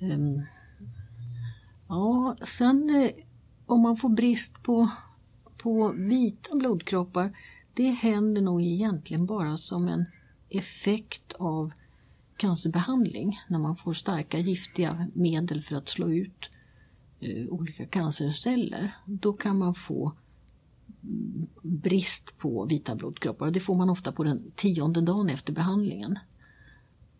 Um, 0.00 0.42
Ja, 1.88 2.36
sen 2.42 2.90
eh, 2.90 3.10
om 3.66 3.80
man 3.80 3.96
får 3.96 4.08
brist 4.08 4.62
på, 4.62 4.90
på 5.56 5.92
vita 5.96 6.56
blodkroppar, 6.56 7.32
det 7.78 7.90
händer 7.90 8.42
nog 8.42 8.62
egentligen 8.62 9.26
bara 9.26 9.56
som 9.56 9.88
en 9.88 10.04
effekt 10.48 11.32
av 11.32 11.72
cancerbehandling. 12.36 13.40
När 13.48 13.58
man 13.58 13.76
får 13.76 13.92
starka 13.92 14.38
giftiga 14.38 15.06
medel 15.14 15.62
för 15.62 15.76
att 15.76 15.88
slå 15.88 16.10
ut 16.10 16.48
eh, 17.20 17.48
olika 17.48 17.86
cancerceller. 17.86 18.96
Då 19.04 19.32
kan 19.32 19.58
man 19.58 19.74
få 19.74 20.12
mm, 21.02 21.46
brist 21.62 22.38
på 22.38 22.64
vita 22.64 22.94
blodkroppar. 22.94 23.46
Och 23.46 23.52
Det 23.52 23.60
får 23.60 23.74
man 23.74 23.90
ofta 23.90 24.12
på 24.12 24.24
den 24.24 24.50
tionde 24.56 25.00
dagen 25.00 25.30
efter 25.30 25.52
behandlingen. 25.52 26.18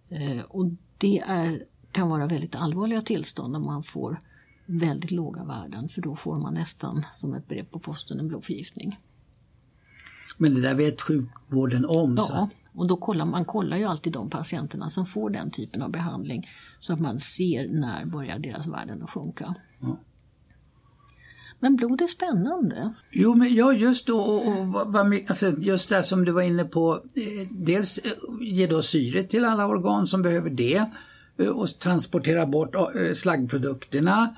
Eh, 0.09 0.41
och 0.41 0.71
det 0.99 1.19
är, 1.19 1.65
kan 1.93 2.09
vara 2.09 2.27
väldigt 2.27 2.57
allvarliga 2.57 3.03
tillstånd 3.03 3.57
om 3.57 3.67
man 3.67 3.83
får 3.83 4.19
väldigt 4.67 5.11
låga 5.11 5.45
värden 5.45 5.89
för 5.89 6.03
då 6.03 6.17
får 6.17 6.37
man 6.37 6.55
nästan 6.55 7.05
som 7.17 7.35
ett 7.35 7.49
brev 7.49 7.65
på 7.65 7.79
posten 7.79 8.21
en 8.21 8.29
blodförgiftning. 8.29 8.99
Men 10.39 10.55
det 10.55 10.61
där 10.61 10.75
vet 10.75 11.01
sjukvården 11.01 11.87
om. 11.87 12.17
Så. 12.17 12.33
Ja, 12.33 12.49
och 12.75 12.87
då 12.87 12.97
kollar 12.97 13.25
man 13.25 13.45
kollar 13.45 13.77
ju 13.77 13.85
alltid 13.85 14.13
de 14.13 14.31
patienterna 14.31 14.91
som 14.91 15.07
får 15.07 15.31
den 15.31 15.51
typen 15.51 15.83
av 15.83 15.91
behandling 15.91 16.49
så 16.81 16.93
att 16.93 17.01
man 17.01 17.21
ser 17.21 17.69
när 17.69 18.05
börjar 18.05 18.39
deras 18.39 18.67
värden 18.67 19.03
att 19.03 19.11
sjunka. 19.11 19.55
Ja. 19.81 19.99
Men 21.61 21.77
blod 21.77 22.03
är 22.03 22.07
spännande. 22.07 22.95
Jo, 23.11 23.35
men 23.35 23.55
ja, 23.55 23.73
just 23.73 24.07
då, 24.07 24.21
och, 24.21 24.49
och 24.49 24.97
alltså, 25.29 25.47
just 25.59 25.89
det 25.89 26.03
som 26.03 26.25
du 26.25 26.33
var 26.33 26.43
inne 26.43 26.65
på. 26.65 26.95
Eh, 27.15 27.49
dels 27.51 27.99
eh, 27.99 28.13
ge 28.41 28.67
då 28.67 28.83
syre 28.83 29.25
till 29.25 29.45
alla 29.45 29.67
organ 29.67 30.07
som 30.07 30.23
behöver 30.23 30.51
det 30.51 30.85
eh, 31.39 31.47
och 31.47 31.79
transportera 31.79 32.47
bort 32.47 32.77
slaggprodukterna. 33.15 34.37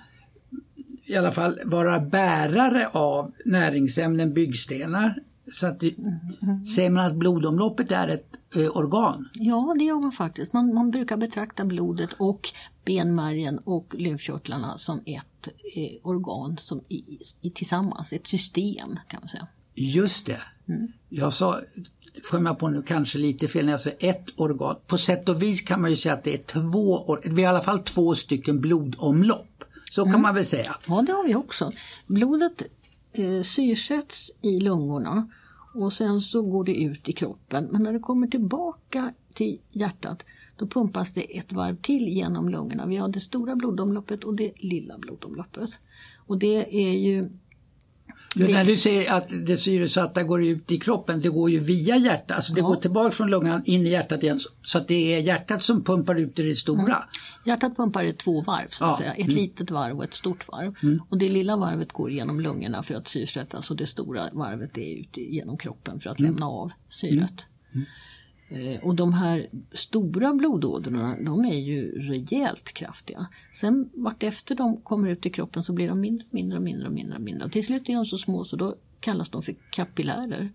I 1.05 1.17
alla 1.17 1.33
fall 1.33 1.61
vara 1.65 2.01
bärare 2.01 2.89
av 2.93 3.33
näringsämnen, 3.45 4.35
byggstenar. 4.35 5.23
Så 5.53 5.67
att 5.67 5.81
det, 5.81 5.95
säger 6.77 6.91
man 6.91 7.07
att 7.07 7.15
blodomloppet 7.15 7.93
är 7.93 8.09
ett 8.09 8.39
eh, 8.57 8.77
organ. 8.77 9.29
Ja, 9.33 9.75
det 9.79 9.85
gör 9.85 10.01
man 10.01 10.13
faktiskt. 10.13 10.53
Man, 10.53 10.75
man 10.75 10.91
brukar 10.91 11.17
betrakta 11.17 11.65
blodet 11.65 12.11
och 12.19 12.49
benmärgen 12.85 13.59
och 13.59 13.95
lymfkörtlarna 13.99 14.79
som 14.79 14.99
ett 15.07 15.49
eh, 15.75 15.91
organ 16.03 16.59
som 16.63 16.81
i, 16.89 17.19
i, 17.41 17.51
tillsammans, 17.51 18.13
ett 18.13 18.27
system 18.27 18.99
kan 19.09 19.21
man 19.21 19.29
säga. 19.29 19.47
Just 19.75 20.27
det. 20.27 20.41
Jag 21.09 21.33
sa, 21.33 21.61
kom 22.31 22.47
jag 22.47 22.59
på 22.59 22.69
nu 22.69 22.83
kanske 22.83 23.19
lite 23.19 23.49
fel 23.49 23.65
när 23.65 23.73
jag 23.73 23.81
sa 23.81 23.91
ett 23.91 24.27
organ. 24.37 24.77
På 24.87 24.99
sätt 24.99 25.29
och 25.29 25.43
vis 25.43 25.61
kan 25.61 25.81
man 25.81 25.91
ju 25.91 25.97
säga 25.97 26.15
att 26.15 26.25
det 26.25 26.35
är 26.35 26.43
två, 26.43 27.17
det 27.23 27.29
är 27.29 27.39
i 27.39 27.45
alla 27.45 27.61
fall 27.61 27.79
två 27.79 28.15
stycken 28.15 28.61
blodomlopp. 28.61 29.65
Så 29.91 30.05
kan 30.05 30.23
man 30.23 30.35
väl 30.35 30.47
säga. 30.47 30.77
Ja, 30.87 31.03
det 31.03 31.13
har 31.13 31.27
vi 31.27 31.35
också. 31.35 31.73
Blodet 32.07 32.63
eh, 33.13 33.43
syrsätts 33.43 34.31
i 34.43 34.61
lungorna 34.61 35.29
och 35.73 35.93
sen 35.93 36.21
så 36.21 36.43
går 36.43 36.65
det 36.65 36.83
ut 36.83 37.09
i 37.09 37.13
kroppen. 37.13 37.69
Men 37.71 37.83
när 37.83 37.93
det 37.93 37.99
kommer 37.99 38.27
tillbaka 38.27 39.13
till 39.35 39.59
hjärtat 39.71 40.25
då 40.57 40.67
pumpas 40.67 41.13
det 41.13 41.39
ett 41.39 41.53
varv 41.53 41.77
till 41.77 42.09
genom 42.09 42.49
lungorna. 42.49 42.87
Vi 42.87 42.97
har 42.97 43.09
det 43.09 43.21
stora 43.21 43.57
blodomloppet 43.57 44.25
och 44.25 44.35
det 44.35 44.53
lilla 44.57 44.99
blodomloppet. 44.99 45.71
Och 46.27 46.39
det 46.39 46.87
är 46.89 46.93
ju 46.93 47.31
du, 48.35 48.49
när 48.53 48.65
du 48.65 48.77
säger 48.77 49.13
att 49.13 49.29
det 49.47 49.57
syresatta 49.57 50.23
går 50.23 50.45
ut 50.45 50.71
i 50.73 50.79
kroppen, 50.79 51.21
det 51.21 51.29
går 51.29 51.51
ju 51.51 51.59
via 51.59 51.97
hjärtat. 51.97 52.37
Alltså 52.37 52.53
det 52.53 52.61
Ja. 52.61 52.67
går 52.67 52.77
tillbaka 52.77 53.11
från 53.11 53.31
lungan 53.31 53.63
in 53.65 53.87
i 53.87 53.91
hjärtat 53.91 54.23
igen. 54.23 54.41
så- 54.63 54.79
att 54.79 54.89
det 54.89 55.15
är 55.15 55.21
hjärtat 55.21 55.63
som 55.63 55.85
pumpar 55.85 56.15
ut 56.15 56.39
i 56.39 56.43
det 56.43 56.55
stora. 56.55 57.05
Hjärtat 57.47 57.77
pumpar 57.77 58.03
i 58.03 58.13
två 58.13 58.41
varv, 58.43 58.69
så 58.71 58.85
att 58.85 58.91
Ja, 58.91 58.97
säga. 58.97 59.13
ett 59.13 59.33
litet 59.33 59.71
varv 59.71 59.97
och 59.99 60.05
ett 60.05 60.15
stort 60.15 60.49
varv. 60.49 60.75
Och 61.09 61.19
det 61.19 61.29
lilla 61.29 61.57
varvet 61.57 61.93
går 61.93 62.11
genom 62.11 62.41
lungorna 62.41 62.83
för 62.83 62.95
att 62.95 63.09
syrsättas 63.09 63.71
och 63.71 63.77
det 63.77 63.87
stora 63.87 64.29
varvet 64.33 64.79
är 64.79 65.01
ut 65.01 65.17
genom 65.17 65.59
kroppen 65.59 66.01
för 66.01 66.11
att 66.11 66.21
lämna 66.21 66.47
av 66.47 66.71
syret. 66.89 67.35
Eh, 68.51 68.81
Och 68.83 68.95
de 68.95 69.13
här 69.13 69.47
stora 69.73 70.35
blodådrorna 70.35 71.17
de 71.21 71.45
är 71.45 71.59
ju 71.59 72.01
rejält 72.01 72.73
kraftiga. 72.73 73.27
Sen 73.53 73.91
vartefter 73.95 74.55
de 74.55 74.77
kommer 74.81 75.09
ut 75.09 75.27
i 75.27 75.31
kroppen 75.31 75.65
så 75.65 75.73
blir 75.73 75.89
de 75.89 76.01
mindre, 76.01 76.27
mindre, 76.31 76.61
mindre, 76.61 76.91
mindre, 76.91 77.19
mindre. 77.19 77.45
Och 77.45 77.53
till 77.53 77.67
slut 77.67 77.89
är 77.89 77.95
de 77.95 78.07
så 78.07 78.19
små 78.19 78.45
så 78.45 78.57
då 78.57 78.75
kallas 79.01 79.29
de 79.29 79.43
för 79.43 79.55
kapillärer. 79.71 80.49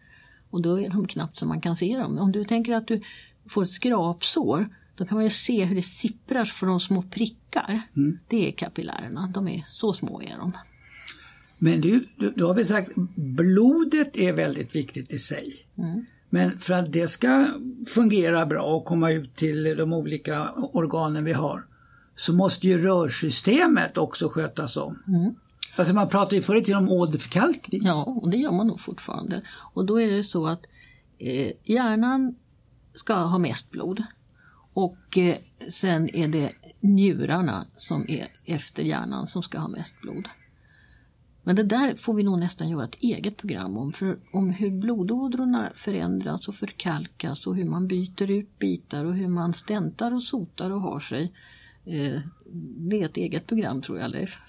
Och 0.50 0.62
då 0.62 0.80
är 0.80 0.90
de 0.90 1.08
knappt 1.08 1.38
så 1.38 1.46
man 1.46 1.62
kan 1.62 1.76
se 1.76 1.98
dem. 1.98 2.18
Om 2.18 2.32
du 2.32 2.44
tänker 2.46 2.74
att 2.74 2.88
du 2.88 3.02
får 3.50 3.64
ett 3.64 3.70
skrapsår 3.70 4.70
då 4.96 5.06
kan 5.06 5.16
man 5.16 5.24
ju 5.24 5.30
se 5.30 5.66
hur 5.66 5.76
det 5.76 5.84
sipprar 5.84 6.46
från 6.46 6.70
de 6.70 6.80
små 6.80 7.02
prickar. 7.02 7.82
Det 8.28 8.48
är 8.48 8.52
kapillärerna, 8.52 9.32
de 9.34 9.48
är 9.48 9.66
så 9.68 9.94
små 9.94 10.22
är 10.22 10.38
de. 10.38 10.52
Men 11.58 11.82
du, 11.82 12.06
då 12.36 12.48
har 12.48 12.56
vi 12.56 12.66
sagt 12.66 12.92
blodet 13.16 14.18
är 14.18 14.34
väldigt 14.34 14.76
viktigt 14.76 15.14
i 15.14 15.20
sig. 15.20 15.54
Men 16.36 16.60
för 16.60 16.74
att 16.74 16.94
det 16.94 17.08
ska 17.08 17.48
fungera 17.88 18.46
bra 18.46 18.64
och 18.64 18.86
komma 18.86 19.12
ut 19.12 19.36
till 19.36 19.78
de 19.78 19.94
olika 19.94 20.50
organen 20.52 21.24
vi 21.24 21.34
har 21.34 21.66
så 22.16 22.34
måste 22.34 22.68
ju 22.68 22.78
rörsystemet 22.78 23.98
också 23.98 24.30
skötas 24.30 24.78
om. 24.78 25.00
Alltså 25.76 25.94
man 25.94 26.10
pratar 26.10 26.36
ju 26.36 26.42
förr 26.42 26.56
i 26.56 26.64
tiden 26.64 26.84
om 26.84 26.90
åderförkalkning. 26.90 27.82
Ja, 27.84 28.04
och 28.04 28.30
det 28.30 28.38
gör 28.38 28.52
man 28.52 28.68
nog 28.68 28.82
fortfarande. 28.82 29.42
Och 29.74 29.86
då 29.86 30.02
är 30.02 30.08
det 30.08 30.24
så 30.24 30.48
att 30.48 30.66
eh, 31.18 31.52
hjärnan 31.64 32.36
ska 32.94 33.14
ha 33.14 33.38
mest 33.38 33.72
blod. 33.72 34.04
Och 34.74 35.18
eh, 35.18 35.38
sen 35.72 36.16
är 36.16 36.28
det 36.28 36.52
njurarna 36.80 37.66
som 37.78 38.06
är 38.10 38.28
efter 38.46 38.84
hjärnan 38.84 39.28
som 39.28 39.44
ska 39.44 39.60
ha 39.60 39.68
mest 39.68 40.02
blod. 40.02 40.28
Men 41.48 41.56
det 41.56 41.64
där 41.64 41.96
får 41.96 42.14
vi 42.14 42.24
nog 42.24 42.40
nästan 42.40 42.70
göra 42.70 42.84
ett 42.86 42.96
eget 43.00 43.38
program 43.38 43.78
om. 43.78 43.94
För 43.94 44.18
om 44.32 44.50
hur 44.50 44.70
blodådrorna 44.70 45.70
förändras 45.76 46.48
och 46.48 46.56
förkalkas 46.56 47.48
och 47.48 47.56
hur 47.56 47.66
man 47.66 47.88
byter 47.88 48.32
ut 48.32 48.60
bitar 48.60 49.06
och 49.06 49.14
hur 49.14 49.28
man 49.28 49.54
stäntar 49.54 50.12
och 50.12 50.24
sotar 50.24 50.72
och 50.72 50.82
har 50.82 51.00
sig. 51.00 51.32
Eh, 51.86 52.20
det 52.78 53.02
är 53.02 53.06
ett 53.06 53.18
eget 53.18 53.48
program 53.48 53.82
tror 53.82 54.00
jag 54.00 54.12
Leif. 54.12 54.40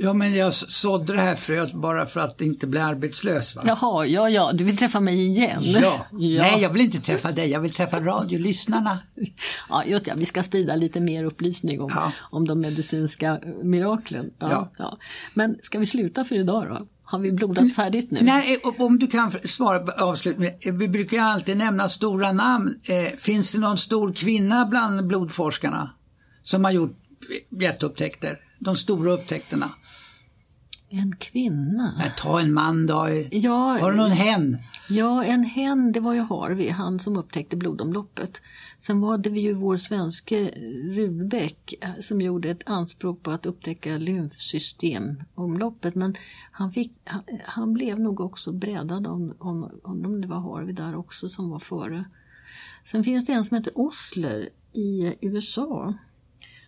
Ja 0.00 0.12
men 0.12 0.34
jag 0.34 0.52
sådde 0.52 1.12
det 1.12 1.20
här 1.20 1.34
fröet 1.34 1.72
bara 1.72 2.06
för 2.06 2.20
att 2.20 2.40
inte 2.40 2.66
bli 2.66 2.80
arbetslös 2.80 3.56
va? 3.56 3.62
Jaha, 3.66 4.06
ja 4.06 4.28
ja, 4.28 4.52
du 4.52 4.64
vill 4.64 4.76
träffa 4.76 5.00
mig 5.00 5.26
igen? 5.26 5.62
Ja. 5.62 5.80
ja. 6.12 6.42
Nej, 6.42 6.62
jag 6.62 6.70
vill 6.70 6.82
inte 6.82 7.00
träffa 7.00 7.32
dig, 7.32 7.50
jag 7.50 7.60
vill 7.60 7.72
träffa 7.72 8.00
radiolyssnarna. 8.00 8.98
Ja, 9.68 9.84
just 9.84 10.04
det. 10.04 10.14
Vi 10.16 10.24
ska 10.24 10.42
sprida 10.42 10.76
lite 10.76 11.00
mer 11.00 11.24
upplysning 11.24 11.80
om, 11.80 11.90
Ja. 11.94 12.12
om 12.30 12.48
de 12.48 12.60
medicinska 12.60 13.26
eh, 13.30 13.64
miraklen. 13.64 14.30
Ja. 14.38 14.70
Ja. 14.78 14.98
Men 15.34 15.58
ska 15.62 15.78
vi 15.78 15.86
sluta 15.86 16.24
för 16.24 16.34
idag 16.34 16.68
då? 16.68 16.86
Har 17.04 17.18
vi 17.18 17.32
blodat 17.32 17.74
färdigt 17.74 18.10
nu? 18.10 18.18
Nej, 18.22 18.58
om 18.78 18.98
du 18.98 19.06
kan 19.06 19.32
svara 19.44 19.92
avslutningsvis. 20.04 20.74
Vi 20.74 20.88
brukar 20.88 21.18
alltid 21.18 21.56
nämna 21.56 21.88
stora 21.88 22.32
namn. 22.32 22.80
Eh, 22.88 23.18
finns 23.18 23.52
det 23.52 23.58
någon 23.58 23.78
stor 23.78 24.12
kvinna 24.12 24.66
bland 24.66 25.06
blodforskarna 25.06 25.90
som 26.42 26.64
har 26.64 26.70
gjort 26.70 26.96
jätteupptäckter? 27.60 28.38
De 28.64 28.76
stora 28.76 29.12
upptäckterna? 29.12 29.70
En 30.88 31.16
kvinna? 31.16 31.94
Nej, 31.98 32.12
ta 32.16 32.40
en 32.40 32.52
man 32.52 32.86
då. 32.86 33.08
Ja, 33.30 33.78
har 33.80 33.90
du 33.90 33.96
någon 33.96 34.10
hen? 34.10 34.58
Ja, 34.88 35.24
en 35.24 35.44
hen, 35.44 35.92
det 35.92 36.00
var 36.00 36.14
ju 36.14 36.20
Harvey, 36.20 36.70
han 36.70 37.00
som 37.00 37.16
upptäckte 37.16 37.56
blodomloppet. 37.56 38.40
Sen 38.78 39.00
var 39.00 39.18
det 39.18 39.30
ju 39.30 39.52
vår 39.52 39.76
svenske 39.76 40.50
Rudbeck 40.84 41.74
eh, 41.80 41.90
som 42.00 42.20
gjorde 42.20 42.50
ett 42.50 42.62
anspråk 42.66 43.22
på 43.22 43.30
att 43.30 43.46
upptäcka 43.46 43.98
lymfsystemomloppet. 43.98 45.94
Men 45.94 46.14
han, 46.52 46.72
fick, 46.72 46.92
han, 47.04 47.22
han, 47.44 47.72
blev 47.72 48.00
nog 48.00 48.20
också 48.20 48.52
brädad 48.52 49.06
om, 49.06 49.34
om, 49.38 49.70
om 49.82 50.20
det 50.20 50.26
var 50.26 50.40
Harvey 50.40 50.74
där 50.74 50.96
också 50.96 51.28
som 51.28 51.50
var 51.50 51.60
före. 51.60 52.04
Sen 52.84 53.04
finns 53.04 53.26
det 53.26 53.32
en 53.32 53.44
som 53.44 53.56
heter 53.56 53.72
Osler 53.78 54.48
i 54.72 55.14
USA 55.20 55.94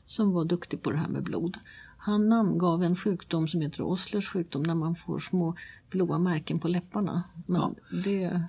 som 0.06 0.32
var 0.32 0.44
duktig 0.44 0.82
på 0.82 0.90
det 0.90 0.98
här 0.98 1.08
med 1.08 1.22
blod. 1.22 1.58
Han 2.06 2.28
namngav 2.28 2.82
en 2.82 2.96
sjukdom 2.96 3.48
som 3.48 3.60
heter 3.60 3.82
Oslers 3.82 4.28
sjukdom 4.28 4.62
när 4.62 4.74
man 4.74 4.96
får 4.96 5.18
små 5.18 5.54
blåa 5.90 6.18
märken 6.18 6.58
på 6.58 6.68
läpparna. 6.68 7.22
Ja. 7.46 7.74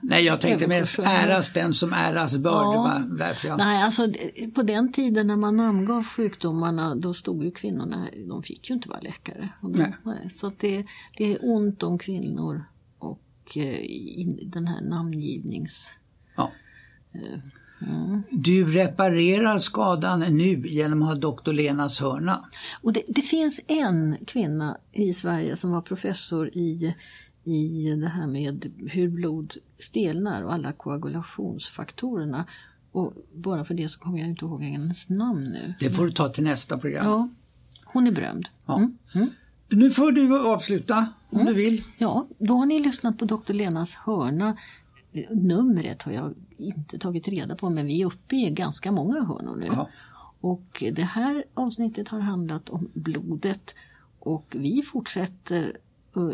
Nej, 0.01 0.25
jag 0.25 0.41
tänkte 0.41 0.67
mest 0.67 0.99
äras 0.99 1.53
den 1.53 1.73
som 1.73 1.93
äras 1.93 2.37
bör. 2.37 2.63
Ja. 2.63 3.01
därför 3.19 3.47
jag... 3.47 3.57
Nej, 3.57 3.83
alltså 3.83 4.07
på 4.55 4.63
den 4.63 4.91
tiden 4.91 5.27
när 5.27 5.37
man 5.37 5.57
namngav 5.57 6.03
sjukdomarna 6.03 6.95
då 6.95 7.13
stod 7.13 7.43
ju 7.43 7.51
kvinnorna, 7.51 8.07
de 8.27 8.43
fick 8.43 8.69
ju 8.69 8.75
inte 8.75 8.89
vara 8.89 8.99
läkare. 8.99 9.49
Nej, 10.03 10.29
så 10.35 10.51
det, 10.59 10.85
det 11.17 11.33
är 11.33 11.37
ont 11.41 11.83
om 11.83 11.99
kvinnor 11.99 12.63
och 12.99 13.57
eh, 13.57 13.79
den 14.45 14.67
här 14.67 14.81
namngivnings... 14.81 15.97
Ja. 16.35 16.51
Eh, 17.13 17.39
du 18.29 18.65
reparerar 18.65 19.57
skadan 19.57 20.19
nu 20.19 20.67
genom 20.67 21.01
att 21.01 21.07
ha 21.07 21.15
doktor 21.15 21.53
Lenas 21.53 21.99
hörna. 21.99 22.45
Och 22.81 22.93
det, 22.93 23.03
det, 23.07 23.21
finns 23.21 23.59
en 23.67 24.17
kvinna 24.27 24.77
i 24.91 25.13
Sverige 25.13 25.55
som 25.55 25.71
var 25.71 25.81
professor 25.81 26.47
i, 26.47 26.95
i 27.43 27.89
det 27.89 28.07
här 28.07 28.27
med 28.27 28.71
hur 28.91 29.09
blod 29.09 29.53
stelnar 29.79 30.41
och 30.41 30.53
alla 30.53 30.71
koagulationsfaktorerna. 30.71 32.45
Och 32.91 33.13
bara 33.33 33.65
för 33.65 33.73
det 33.73 33.89
så 33.89 33.99
kommer 33.99 34.19
jag 34.19 34.27
inte 34.27 34.45
ihåg 34.45 34.63
hennes 34.63 35.09
namn 35.09 35.43
nu. 35.43 35.73
Det 35.79 35.89
får 35.89 36.05
du 36.05 36.11
ta 36.11 36.29
till 36.29 36.43
nästa 36.43 36.77
program. 36.77 37.05
Ja, 37.05 37.29
hon 37.85 38.07
är 38.07 38.11
berömd. 38.11 38.47
Ja. 38.65 38.77
Mm. 38.77 38.97
Mm. 39.13 39.29
Nu 39.69 39.91
får 39.91 40.11
du 40.11 40.47
avsluta 40.47 41.07
om 41.29 41.39
mm. 41.39 41.53
du 41.53 41.61
vill. 41.61 41.83
Ja, 41.97 42.27
då 42.37 42.53
har 42.53 42.65
ni 42.65 42.79
lyssnat 42.79 43.17
på 43.17 43.25
doktor 43.25 43.53
Lenas 43.53 43.93
hörna 43.93 44.57
Numret 45.29 46.01
har 46.01 46.11
jag 46.11 46.33
inte 46.57 46.99
tagit 46.99 47.27
reda 47.27 47.55
på 47.55 47.69
men 47.69 47.85
vi 47.85 48.01
är 48.01 48.05
uppe 48.05 48.35
i 48.35 48.49
ganska 48.49 48.91
många 48.91 49.23
hörnor 49.23 49.55
nu. 49.55 49.65
Ja. 49.65 49.89
Och 50.41 50.83
det 50.93 51.03
här 51.03 51.43
avsnittet 51.53 52.09
har 52.09 52.19
handlat 52.19 52.69
om 52.69 52.89
blodet 52.93 53.75
och 54.19 54.55
vi 54.59 54.81
fortsätter 54.81 55.77
eh, 56.15 56.29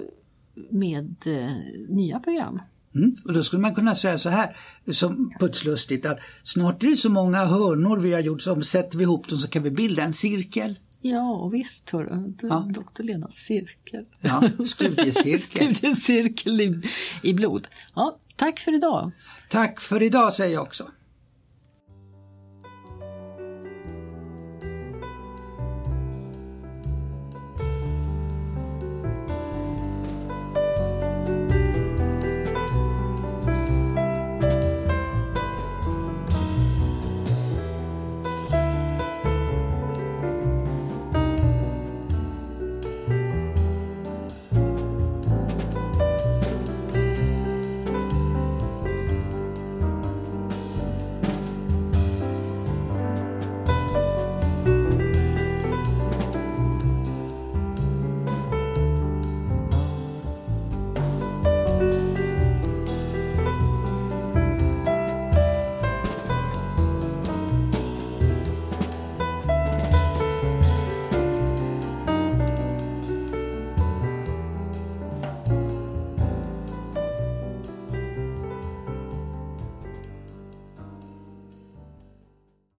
med 0.70 1.16
eh, 1.26 1.56
nya 1.90 2.20
program. 2.20 2.62
Mm. 2.96 3.16
Och 3.26 3.34
då 3.34 3.44
skulle 3.44 3.62
man 3.62 3.76
kunna 3.76 3.96
säga 3.96 4.18
så 4.18 4.30
här, 4.30 4.58
som 4.92 5.32
putslustigt, 5.40 6.06
att 6.06 6.20
snart 6.44 6.84
är 6.84 6.88
det 6.88 6.96
så 6.96 7.10
många 7.10 7.46
hörnor 7.46 7.98
vi 7.98 8.14
har 8.14 8.20
gjort, 8.20 8.42
så 8.42 8.62
sätter 8.62 8.98
vi 8.98 9.04
ihop 9.04 9.28
dem 9.28 9.40
så 9.40 9.48
kan 9.48 9.64
vi 9.64 9.72
bilda 9.72 10.04
en 10.04 10.14
cirkel. 10.14 10.80
Ja 11.02 11.48
visst 11.48 11.90
hörru, 11.90 12.34
ja. 12.42 12.70
doktor 12.74 13.04
Lenas 13.04 13.36
cirkel. 13.36 14.06
Ja, 14.22 14.50
studiecirkel. 14.66 15.76
studiecirkel 15.76 16.62
i, 16.62 16.82
i 17.24 17.34
blod. 17.34 17.68
Ja, 17.96 18.18
Tack 18.42 18.60
för 18.60 18.76
idag. 18.76 19.12
Tack 19.50 19.82
för 19.82 20.02
idag 20.02 20.34
säger 20.34 20.54
jag 20.54 20.64
också. 20.64 20.88